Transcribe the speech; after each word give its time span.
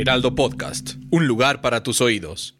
Heraldo 0.00 0.36
Podcast, 0.36 0.90
un 1.10 1.26
lugar 1.26 1.60
para 1.60 1.82
tus 1.82 2.00
oídos. 2.00 2.56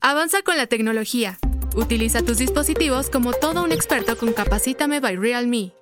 Avanza 0.00 0.42
con 0.42 0.56
la 0.56 0.66
tecnología. 0.66 1.38
Utiliza 1.76 2.22
tus 2.22 2.38
dispositivos 2.38 3.08
como 3.08 3.32
todo 3.32 3.62
un 3.62 3.70
experto 3.70 4.16
con 4.18 4.32
Capacítame 4.32 4.98
by 4.98 5.14
Realme. 5.14 5.74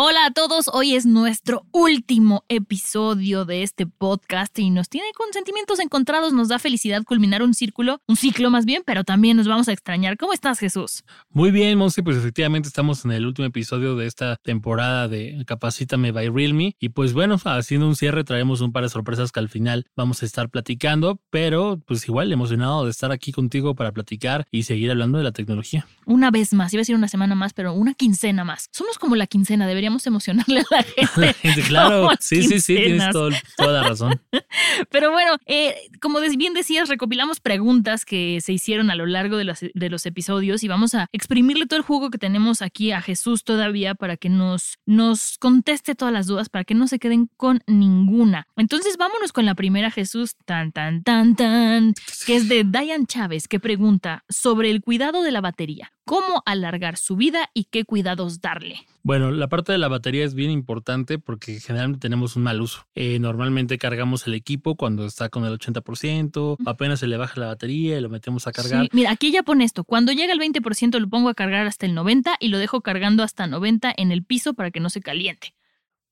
Hola 0.00 0.26
a 0.26 0.30
todos, 0.30 0.70
hoy 0.72 0.94
es 0.94 1.06
nuestro 1.06 1.66
último 1.72 2.44
episodio 2.48 3.44
de 3.44 3.64
este 3.64 3.84
podcast 3.84 4.56
y 4.60 4.70
nos 4.70 4.88
tiene 4.88 5.08
con 5.16 5.32
sentimientos 5.32 5.80
encontrados, 5.80 6.32
nos 6.32 6.46
da 6.46 6.60
felicidad 6.60 7.02
culminar 7.02 7.42
un 7.42 7.52
círculo, 7.52 8.00
un 8.06 8.14
ciclo 8.14 8.48
más 8.48 8.64
bien, 8.64 8.84
pero 8.86 9.02
también 9.02 9.36
nos 9.36 9.48
vamos 9.48 9.66
a 9.66 9.72
extrañar. 9.72 10.16
¿Cómo 10.16 10.32
estás 10.32 10.60
Jesús? 10.60 11.02
Muy 11.30 11.50
bien, 11.50 11.76
Monse, 11.76 12.04
pues 12.04 12.16
efectivamente 12.16 12.68
estamos 12.68 13.04
en 13.04 13.10
el 13.10 13.26
último 13.26 13.46
episodio 13.46 13.96
de 13.96 14.06
esta 14.06 14.36
temporada 14.36 15.08
de 15.08 15.42
Capacítame 15.44 16.12
by 16.12 16.28
Realme 16.28 16.76
y 16.78 16.90
pues 16.90 17.12
bueno, 17.12 17.34
haciendo 17.44 17.88
un 17.88 17.96
cierre 17.96 18.22
traemos 18.22 18.60
un 18.60 18.70
par 18.70 18.84
de 18.84 18.90
sorpresas 18.90 19.32
que 19.32 19.40
al 19.40 19.48
final 19.48 19.86
vamos 19.96 20.22
a 20.22 20.26
estar 20.26 20.48
platicando, 20.48 21.20
pero 21.28 21.82
pues 21.84 22.06
igual 22.06 22.32
emocionado 22.32 22.84
de 22.84 22.92
estar 22.92 23.10
aquí 23.10 23.32
contigo 23.32 23.74
para 23.74 23.90
platicar 23.90 24.46
y 24.52 24.62
seguir 24.62 24.92
hablando 24.92 25.18
de 25.18 25.24
la 25.24 25.32
tecnología. 25.32 25.88
Una 26.06 26.30
vez 26.30 26.54
más, 26.54 26.72
iba 26.72 26.78
a 26.78 26.82
decir 26.82 26.94
una 26.94 27.08
semana 27.08 27.34
más, 27.34 27.52
pero 27.52 27.72
una 27.72 27.94
quincena 27.94 28.44
más. 28.44 28.68
Somos 28.70 28.96
como 28.96 29.16
la 29.16 29.26
quincena, 29.26 29.66
deberíamos 29.66 29.87
emocionarle 30.06 30.60
a 30.60 30.64
la 30.70 30.82
gente. 30.96 31.20
La 31.20 31.32
gente, 31.32 31.62
claro, 31.68 32.10
sí, 32.20 32.42
sí, 32.42 32.60
sí, 32.60 32.76
tienes 32.76 33.10
todo- 33.10 33.30
toda 33.56 33.82
la 33.82 33.88
razón. 33.88 34.20
Pero 34.90 35.10
bueno, 35.12 35.36
eh, 35.46 35.74
como 36.00 36.20
bien 36.20 36.54
decías, 36.54 36.88
recopilamos 36.88 37.40
preguntas 37.40 38.04
que 38.04 38.40
se 38.40 38.52
hicieron 38.52 38.90
a 38.90 38.94
lo 38.94 39.06
largo 39.06 39.36
de 39.36 39.44
los, 39.44 39.60
de 39.60 39.90
los 39.90 40.06
episodios 40.06 40.62
y 40.62 40.68
vamos 40.68 40.94
a 40.94 41.08
exprimirle 41.12 41.66
todo 41.66 41.78
el 41.78 41.84
jugo 41.84 42.10
que 42.10 42.18
tenemos 42.18 42.62
aquí 42.62 42.92
a 42.92 43.00
Jesús 43.00 43.44
todavía 43.44 43.94
para 43.94 44.16
que 44.16 44.28
nos, 44.28 44.78
nos 44.86 45.36
conteste 45.38 45.94
todas 45.94 46.12
las 46.12 46.26
dudas, 46.26 46.48
para 46.48 46.64
que 46.64 46.74
no 46.74 46.86
se 46.88 46.98
queden 46.98 47.28
con 47.36 47.62
ninguna. 47.66 48.46
Entonces 48.56 48.96
vámonos 48.96 49.32
con 49.32 49.46
la 49.46 49.54
primera, 49.54 49.90
Jesús, 49.90 50.36
tan, 50.44 50.72
tan, 50.72 51.02
tan, 51.02 51.34
tan, 51.36 51.94
que 52.26 52.36
es 52.36 52.48
de 52.48 52.64
Diane 52.64 53.06
Chávez, 53.06 53.48
que 53.48 53.60
pregunta 53.60 54.24
sobre 54.28 54.70
el 54.70 54.80
cuidado 54.82 55.22
de 55.22 55.32
la 55.32 55.40
batería. 55.40 55.92
¿Cómo 56.08 56.42
alargar 56.46 56.96
su 56.96 57.16
vida 57.16 57.50
y 57.52 57.64
qué 57.64 57.84
cuidados 57.84 58.40
darle? 58.40 58.76
Bueno, 59.02 59.30
la 59.30 59.48
parte 59.48 59.72
de 59.72 59.78
la 59.78 59.88
batería 59.88 60.24
es 60.24 60.32
bien 60.32 60.50
importante 60.50 61.18
porque 61.18 61.60
generalmente 61.60 62.00
tenemos 62.00 62.34
un 62.34 62.44
mal 62.44 62.62
uso. 62.62 62.86
Eh, 62.94 63.18
normalmente 63.18 63.76
cargamos 63.76 64.26
el 64.26 64.32
equipo 64.32 64.74
cuando 64.74 65.04
está 65.04 65.28
con 65.28 65.44
el 65.44 65.52
80%, 65.58 66.56
apenas 66.64 67.00
se 67.00 67.08
le 67.08 67.18
baja 67.18 67.38
la 67.38 67.48
batería 67.48 67.98
y 67.98 68.00
lo 68.00 68.08
metemos 68.08 68.46
a 68.46 68.52
cargar. 68.52 68.84
Sí, 68.84 68.90
mira, 68.94 69.10
aquí 69.10 69.30
ya 69.30 69.42
pone 69.42 69.64
esto. 69.64 69.84
Cuando 69.84 70.12
llega 70.12 70.32
el 70.32 70.40
20% 70.40 70.98
lo 70.98 71.08
pongo 71.10 71.28
a 71.28 71.34
cargar 71.34 71.66
hasta 71.66 71.84
el 71.84 71.94
90 71.94 72.36
y 72.40 72.48
lo 72.48 72.56
dejo 72.56 72.80
cargando 72.80 73.22
hasta 73.22 73.46
90 73.46 73.92
en 73.94 74.10
el 74.10 74.24
piso 74.24 74.54
para 74.54 74.70
que 74.70 74.80
no 74.80 74.88
se 74.88 75.02
caliente. 75.02 75.52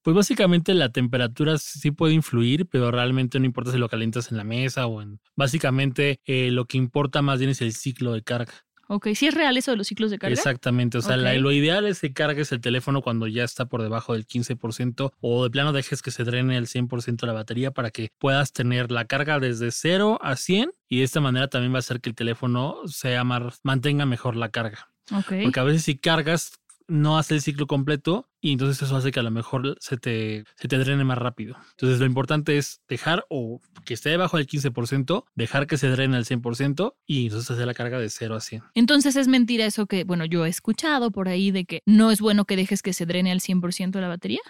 Pues 0.02 0.14
básicamente 0.14 0.74
la 0.74 0.90
temperatura 0.92 1.56
sí 1.56 1.90
puede 1.90 2.12
influir, 2.12 2.66
pero 2.66 2.90
realmente 2.90 3.40
no 3.40 3.46
importa 3.46 3.72
si 3.72 3.78
lo 3.78 3.88
calientas 3.88 4.30
en 4.30 4.36
la 4.36 4.44
mesa 4.44 4.86
o 4.86 5.00
en... 5.00 5.20
Básicamente 5.34 6.20
eh, 6.26 6.50
lo 6.50 6.66
que 6.66 6.76
importa 6.76 7.22
más 7.22 7.38
bien 7.38 7.50
es 7.50 7.62
el 7.62 7.72
ciclo 7.72 8.12
de 8.12 8.22
carga. 8.22 8.65
Ok, 8.88 9.08
¿sí 9.14 9.26
es 9.26 9.34
real 9.34 9.56
eso 9.56 9.72
de 9.72 9.76
los 9.76 9.86
ciclos 9.88 10.10
de 10.10 10.18
carga? 10.18 10.34
Exactamente, 10.34 10.98
o 10.98 11.02
sea, 11.02 11.16
la- 11.16 11.34
lo 11.34 11.50
ideal 11.52 11.86
es 11.86 12.00
que 12.00 12.12
cargues 12.12 12.52
el 12.52 12.60
teléfono 12.60 13.02
cuando 13.02 13.26
ya 13.26 13.42
está 13.44 13.66
por 13.66 13.82
debajo 13.82 14.12
del 14.12 14.26
15% 14.26 15.12
o 15.20 15.44
de 15.44 15.50
plano 15.50 15.72
dejes 15.72 16.02
que 16.02 16.10
se 16.10 16.24
drene 16.24 16.56
el 16.56 16.66
100% 16.66 17.26
la 17.26 17.32
batería 17.32 17.70
para 17.72 17.90
que 17.90 18.10
puedas 18.18 18.52
tener 18.52 18.92
la 18.92 19.04
carga 19.06 19.40
desde 19.40 19.70
0 19.72 20.18
a 20.22 20.36
100 20.36 20.70
y 20.88 20.98
de 20.98 21.04
esta 21.04 21.20
manera 21.20 21.48
también 21.48 21.72
va 21.72 21.76
a 21.76 21.80
hacer 21.80 22.00
que 22.00 22.10
el 22.10 22.14
teléfono 22.14 22.76
sea 22.86 23.24
más, 23.24 23.60
mantenga 23.64 24.06
mejor 24.06 24.36
la 24.36 24.50
carga. 24.50 24.88
Ok. 25.12 25.32
Porque 25.42 25.60
a 25.60 25.64
veces 25.64 25.82
si 25.82 25.96
cargas 25.98 26.52
no 26.88 27.18
hace 27.18 27.34
el 27.34 27.40
ciclo 27.42 27.66
completo 27.66 28.28
y 28.46 28.52
entonces 28.52 28.80
eso 28.80 28.94
hace 28.94 29.10
que 29.10 29.18
a 29.18 29.24
lo 29.24 29.32
mejor 29.32 29.76
se 29.80 29.96
te, 29.96 30.44
se 30.54 30.68
te 30.68 30.78
drene 30.78 31.02
más 31.02 31.18
rápido. 31.18 31.56
Entonces 31.70 31.98
lo 31.98 32.06
importante 32.06 32.56
es 32.58 32.80
dejar 32.88 33.26
o 33.28 33.60
que 33.84 33.94
esté 33.94 34.10
debajo 34.10 34.36
del 34.36 34.46
15%, 34.46 35.24
dejar 35.34 35.66
que 35.66 35.76
se 35.76 35.88
drene 35.88 36.16
al 36.16 36.24
100% 36.24 36.94
y 37.06 37.24
entonces 37.24 37.50
hacer 37.50 37.66
la 37.66 37.74
carga 37.74 37.98
de 37.98 38.08
0 38.08 38.36
a 38.36 38.40
100. 38.40 38.62
Entonces 38.76 39.16
es 39.16 39.26
mentira 39.26 39.66
eso 39.66 39.86
que, 39.86 40.04
bueno, 40.04 40.24
yo 40.26 40.46
he 40.46 40.48
escuchado 40.48 41.10
por 41.10 41.28
ahí 41.28 41.50
de 41.50 41.64
que 41.64 41.80
no 41.86 42.12
es 42.12 42.20
bueno 42.20 42.44
que 42.44 42.54
dejes 42.54 42.82
que 42.82 42.92
se 42.92 43.04
drene 43.04 43.32
al 43.32 43.40
100% 43.40 43.98
la 43.98 44.06
batería. 44.06 44.42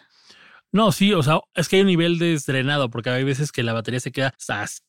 No, 0.77 0.93
sí, 0.93 1.15
o 1.15 1.23
sea, 1.23 1.41
es 1.55 1.69
que 1.69 1.77
hay 1.77 1.83
un 1.83 1.89
nivel 1.89 2.19
de 2.19 2.39
drenado, 2.47 2.91
porque 2.91 3.09
hay 3.09 3.25
veces 3.25 3.51
que 3.51 3.63
la 3.63 3.73
batería 3.73 3.99
se 3.99 4.13
queda 4.13 4.35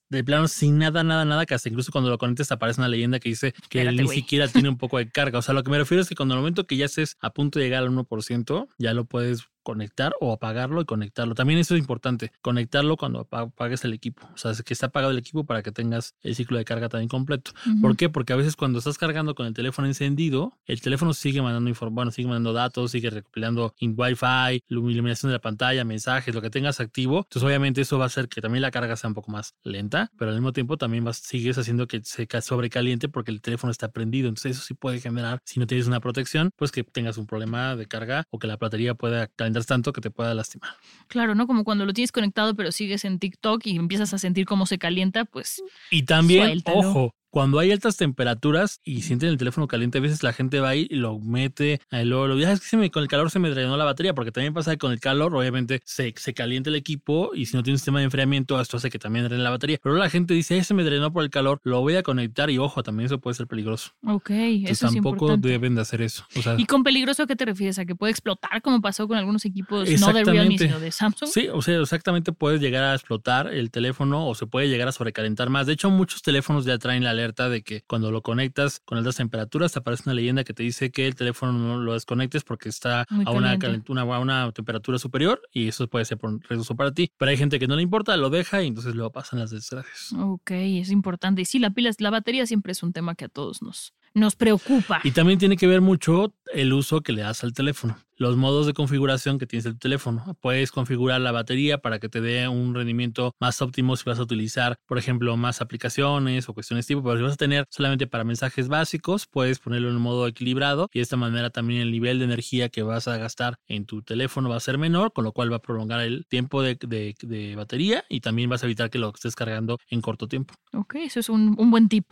de 0.09 0.21
plano 0.21 0.49
sin 0.49 0.77
nada, 0.77 1.01
nada, 1.01 1.23
nada, 1.23 1.45
que 1.45 1.53
hasta 1.53 1.69
incluso 1.69 1.93
cuando 1.93 2.09
lo 2.09 2.17
conectes 2.17 2.51
aparece 2.51 2.81
una 2.81 2.89
leyenda 2.89 3.19
que 3.21 3.29
dice 3.29 3.53
que 3.69 3.79
Espérate, 3.79 4.03
ni 4.03 4.09
siquiera 4.09 4.49
tiene 4.49 4.67
un 4.67 4.77
poco 4.77 4.97
de 4.97 5.09
carga. 5.09 5.39
O 5.39 5.41
sea, 5.41 5.53
lo 5.53 5.63
que 5.63 5.71
me 5.71 5.77
refiero 5.77 6.01
es 6.01 6.09
que 6.09 6.15
cuando 6.15 6.33
al 6.35 6.41
momento 6.41 6.67
que 6.67 6.75
ya 6.75 6.87
estés 6.87 7.15
a 7.21 7.29
punto 7.29 7.57
de 7.57 7.65
llegar 7.65 7.83
al 7.83 7.89
1%, 7.89 8.67
ya 8.77 8.93
lo 8.93 9.05
puedes 9.05 9.45
conectar 9.67 10.13
o 10.21 10.31
apagarlo 10.31 10.79
y 10.79 10.85
conectarlo. 10.85 11.35
También 11.35 11.59
eso 11.59 11.75
es 11.75 11.79
importante, 11.81 12.31
conectarlo 12.41 12.95
cuando 12.95 13.19
apa- 13.19 13.41
apagues 13.41 13.83
el 13.83 13.91
equipo. 13.93 14.25
O 14.33 14.37
sea, 14.37 14.53
que 14.63 14.73
esté 14.73 14.85
apagado 14.85 15.11
el 15.11 15.17
equipo 15.17 15.43
para 15.43 15.61
que 15.61 15.73
tengas 15.73 16.15
el 16.21 16.35
ciclo 16.35 16.57
de 16.57 16.63
carga 16.63 16.87
también 16.87 17.09
completo. 17.09 17.51
¿Por 17.81 17.97
qué? 17.97 18.07
Porque 18.09 18.31
a 18.31 18.37
veces 18.37 18.55
cuando 18.55 18.79
estás 18.79 18.97
cargando 18.97 19.35
con 19.35 19.45
el 19.45 19.53
teléfono 19.53 19.89
encendido, 19.89 20.53
el 20.67 20.79
teléfono 20.79 21.13
sigue 21.13 21.41
mandando 21.41 21.67
bueno, 21.91 22.11
sigue 22.11 22.29
mandando 22.29 22.53
datos, 22.53 22.91
sigue 22.91 23.09
recopilando 23.09 23.73
en 23.81 23.93
Wi-Fi, 23.97 24.63
lu- 24.69 24.89
iluminación 24.89 25.29
de 25.31 25.33
la 25.35 25.41
pantalla, 25.41 25.83
mensajes, 25.83 26.33
lo 26.33 26.41
que 26.41 26.49
tengas 26.49 26.79
activo. 26.79 27.17
Entonces, 27.25 27.43
obviamente, 27.43 27.81
eso 27.81 27.97
va 27.97 28.05
a 28.05 28.07
hacer 28.07 28.29
que 28.29 28.39
también 28.39 28.61
la 28.61 28.71
carga 28.71 28.95
sea 28.95 29.09
un 29.09 29.13
poco 29.15 29.31
más 29.31 29.53
lenta, 29.63 30.11
pero 30.17 30.31
al 30.31 30.37
mismo 30.37 30.53
tiempo 30.53 30.77
también 30.77 31.03
vas, 31.03 31.17
sigues 31.17 31.57
haciendo 31.57 31.87
que 31.87 32.01
se 32.05 32.25
ca- 32.25 32.41
sobrecaliente 32.41 33.09
porque 33.09 33.31
el 33.31 33.41
teléfono 33.41 33.71
está 33.71 33.91
prendido. 33.91 34.29
Entonces, 34.29 34.55
eso 34.57 34.65
sí 34.65 34.73
puede 34.75 35.01
generar, 35.01 35.39
si 35.43 35.59
no 35.59 35.67
tienes 35.67 35.87
una 35.87 35.99
protección, 35.99 36.51
pues 36.55 36.71
que 36.71 36.83
tengas 36.83 37.17
un 37.17 37.27
problema 37.27 37.75
de 37.75 37.85
carga 37.87 38.23
o 38.29 38.39
que 38.39 38.47
la 38.47 38.55
batería 38.55 38.93
pueda 38.95 39.27
calentar 39.27 39.56
tanto 39.65 39.93
que 39.93 40.01
te 40.01 40.09
pueda 40.11 40.33
lastimar. 40.33 40.71
Claro, 41.07 41.35
¿no? 41.35 41.47
Como 41.47 41.63
cuando 41.63 41.85
lo 41.85 41.93
tienes 41.93 42.11
conectado 42.11 42.55
pero 42.55 42.71
sigues 42.71 43.05
en 43.05 43.19
TikTok 43.19 43.65
y 43.65 43.75
empiezas 43.75 44.13
a 44.13 44.17
sentir 44.17 44.45
cómo 44.45 44.65
se 44.65 44.77
calienta, 44.77 45.25
pues 45.25 45.61
Y 45.91 46.03
también, 46.03 46.43
Suéltalo. 46.45 46.79
ojo, 46.79 47.15
cuando 47.29 47.59
hay 47.59 47.71
altas 47.71 47.97
temperaturas 47.97 48.79
y 48.83 49.01
sienten 49.01 49.29
el 49.29 49.37
teléfono 49.37 49.67
caliente, 49.67 49.97
a 49.97 50.01
veces 50.01 50.23
la 50.23 50.33
gente 50.33 50.59
va 50.59 50.69
ahí 50.69 50.87
y 50.89 50.95
lo 50.95 51.19
mete, 51.19 51.81
ahí 51.91 52.05
luego 52.05 52.27
lo 52.27 52.47
"Ah, 52.47 52.51
es 52.51 52.59
que 52.61 52.67
se 52.67 52.77
me- 52.77 52.89
con 52.91 53.03
el 53.03 53.09
calor 53.09 53.29
se 53.31 53.39
me 53.39 53.49
drenó 53.49 53.75
la 53.77 53.85
batería, 53.85 54.13
porque 54.13 54.31
también 54.31 54.53
pasa 54.53 54.71
que 54.71 54.77
con 54.77 54.91
el 54.91 54.99
calor, 54.99 55.35
obviamente, 55.35 55.81
se, 55.85 56.13
se 56.17 56.33
calienta 56.33 56.69
el 56.69 56.75
equipo 56.75 57.31
y 57.35 57.45
si 57.47 57.55
no 57.57 57.63
tiene 57.63 57.75
un 57.75 57.79
sistema 57.79 57.99
de 57.99 58.05
enfriamiento, 58.05 58.59
esto 58.61 58.77
hace 58.77 58.89
que 58.89 58.99
también 58.99 59.25
drene 59.25 59.43
la 59.43 59.49
batería. 59.49 59.77
Pero 59.81 59.95
la 59.95 60.09
gente 60.09 60.33
dice, 60.33 60.57
"Eh, 60.57 60.63
se 60.63 60.73
me 60.73 60.83
drenó 60.83 61.11
por 61.11 61.23
el 61.23 61.29
calor, 61.29 61.59
lo 61.63 61.81
voy 61.81 61.95
a 61.95 62.03
conectar 62.03 62.49
y 62.49 62.57
ojo, 62.57 62.83
también 62.83 63.07
eso 63.07 63.19
puede 63.19 63.35
ser 63.35 63.47
peligroso. 63.47 63.91
ok, 64.05 64.29
Entonces 64.29 64.71
eso 64.71 64.87
es 64.87 64.93
tampoco 64.93 65.37
deben 65.37 65.75
de 65.75 65.81
hacer 65.81 66.01
eso. 66.01 66.25
O 66.35 66.41
sea, 66.41 66.55
¿Y 66.57 66.65
con 66.65 66.83
peligroso 66.83 67.23
a 67.23 67.27
qué 67.27 67.35
te 67.35 67.45
refieres? 67.45 67.77
¿A 67.79 67.85
que 67.85 67.95
puede 67.95 68.11
explotar 68.11 68.61
como 68.61 68.81
pasó 68.81 69.07
con 69.07 69.17
algunos 69.17 69.45
equipos 69.45 69.89
no 69.99 70.13
de 70.13 70.23
Realme 70.23 70.57
sino 70.57 70.79
de 70.79 70.91
Samsung? 70.91 71.29
Sí, 71.29 71.47
o 71.51 71.61
sea, 71.61 71.79
exactamente 71.79 72.31
puedes 72.31 72.61
llegar 72.61 72.83
a 72.83 72.93
explotar 72.93 73.47
el 73.53 73.71
teléfono 73.71 74.27
o 74.27 74.35
se 74.35 74.47
puede 74.47 74.69
llegar 74.69 74.87
a 74.87 74.91
sobrecalentar 74.91 75.49
más. 75.49 75.67
De 75.67 75.73
hecho, 75.73 75.89
muchos 75.89 76.21
teléfonos 76.21 76.65
ya 76.65 76.77
traen 76.77 77.03
la 77.03 77.11
alerta 77.11 77.26
de 77.33 77.61
que 77.61 77.81
cuando 77.87 78.11
lo 78.11 78.21
conectas 78.21 78.81
con 78.85 78.97
altas 78.97 79.17
temperaturas 79.17 79.73
te 79.73 79.79
aparece 79.79 80.03
una 80.05 80.13
leyenda 80.13 80.43
que 80.43 80.53
te 80.53 80.63
dice 80.63 80.91
que 80.91 81.07
el 81.07 81.15
teléfono 81.15 81.53
no 81.53 81.77
lo 81.77 81.93
desconectes 81.93 82.43
porque 82.43 82.69
está 82.69 83.05
Muy 83.09 83.25
a 83.25 83.31
una, 83.31 83.57
una, 83.87 84.01
a 84.01 84.19
una 84.19 84.51
temperatura 84.51 84.97
superior 84.97 85.41
y 85.51 85.67
eso 85.67 85.87
puede 85.87 86.05
ser 86.05 86.17
por 86.17 86.29
un 86.29 86.41
riesgo 86.41 86.75
para 86.75 86.91
ti. 86.91 87.11
Pero 87.17 87.29
hay 87.29 87.37
gente 87.37 87.59
que 87.59 87.67
no 87.67 87.75
le 87.75 87.81
importa, 87.81 88.15
lo 88.17 88.29
deja 88.29 88.63
y 88.63 88.67
entonces 88.67 88.95
luego 88.95 89.11
pasan 89.11 89.39
las 89.39 89.51
desgracias. 89.51 90.13
Ok, 90.13 90.51
es 90.51 90.91
importante. 90.91 91.41
Y 91.41 91.45
sí, 91.45 91.59
la 91.59 91.71
pila, 91.71 91.91
la 91.99 92.09
batería 92.09 92.45
siempre 92.45 92.71
es 92.71 92.83
un 92.83 92.93
tema 92.93 93.15
que 93.15 93.25
a 93.25 93.29
todos 93.29 93.61
nos, 93.61 93.93
nos 94.17 94.35
preocupa. 94.35 94.99
Y 95.03 95.11
también 95.11 95.39
tiene 95.39 95.55
que 95.57 95.67
ver 95.67 95.81
mucho 95.81 96.33
el 96.53 96.73
uso 96.73 97.01
que 97.01 97.11
le 97.13 97.21
das 97.21 97.43
al 97.43 97.53
teléfono. 97.53 97.97
Los 98.19 98.35
modos 98.35 98.65
de 98.65 98.73
configuración 98.73 99.37
que 99.37 99.45
tienes 99.45 99.65
en 99.67 99.73
tu 99.73 99.79
teléfono. 99.79 100.35
Puedes 100.41 100.71
configurar 100.71 101.21
la 101.21 101.31
batería 101.31 101.77
para 101.77 101.99
que 101.99 102.09
te 102.09 102.19
dé 102.19 102.47
un 102.47 102.73
rendimiento 102.73 103.35
más 103.39 103.61
óptimo 103.61 103.95
si 103.95 104.05
vas 104.09 104.17
a 104.17 104.23
utilizar, 104.23 104.75
por 104.87 104.97
ejemplo, 104.97 105.37
más 105.37 105.61
aplicaciones 105.61 106.49
o 106.49 106.53
cuestiones 106.55 106.87
tipo. 106.87 107.03
Pero 107.03 107.17
si 107.17 107.23
vas 107.23 107.33
a 107.33 107.37
tener 107.37 107.65
solamente 107.69 108.07
para 108.07 108.23
mensajes 108.23 108.69
básicos, 108.69 109.27
puedes 109.27 109.59
ponerlo 109.59 109.89
en 109.89 109.97
un 109.97 110.01
modo 110.01 110.25
equilibrado 110.25 110.89
y 110.93 110.99
de 110.99 111.03
esta 111.03 111.15
manera 111.17 111.51
también 111.51 111.81
el 111.81 111.91
nivel 111.91 112.17
de 112.17 112.25
energía 112.25 112.69
que 112.69 112.81
vas 112.81 113.07
a 113.07 113.17
gastar 113.17 113.59
en 113.67 113.85
tu 113.85 114.01
teléfono 114.01 114.49
va 114.49 114.55
a 114.57 114.61
ser 114.61 114.79
menor, 114.79 115.13
con 115.13 115.23
lo 115.23 115.31
cual 115.31 115.51
va 115.51 115.57
a 115.57 115.61
prolongar 115.61 115.99
el 115.99 116.25
tiempo 116.27 116.63
de, 116.63 116.75
de- 116.75 117.15
de 117.21 117.55
batería 117.55 118.03
y 118.09 118.21
también 118.21 118.49
vas 118.49 118.63
a 118.63 118.65
evitar 118.65 118.89
que 118.89 118.97
lo 118.97 119.09
estés 119.13 119.35
cargando 119.35 119.77
en 119.91 120.01
corto 120.01 120.27
tiempo. 120.27 120.55
Ok, 120.73 120.95
eso 120.95 121.19
es 121.19 121.29
un, 121.29 121.55
un 121.59 121.69
buen 121.69 121.87
tip. 121.87 122.11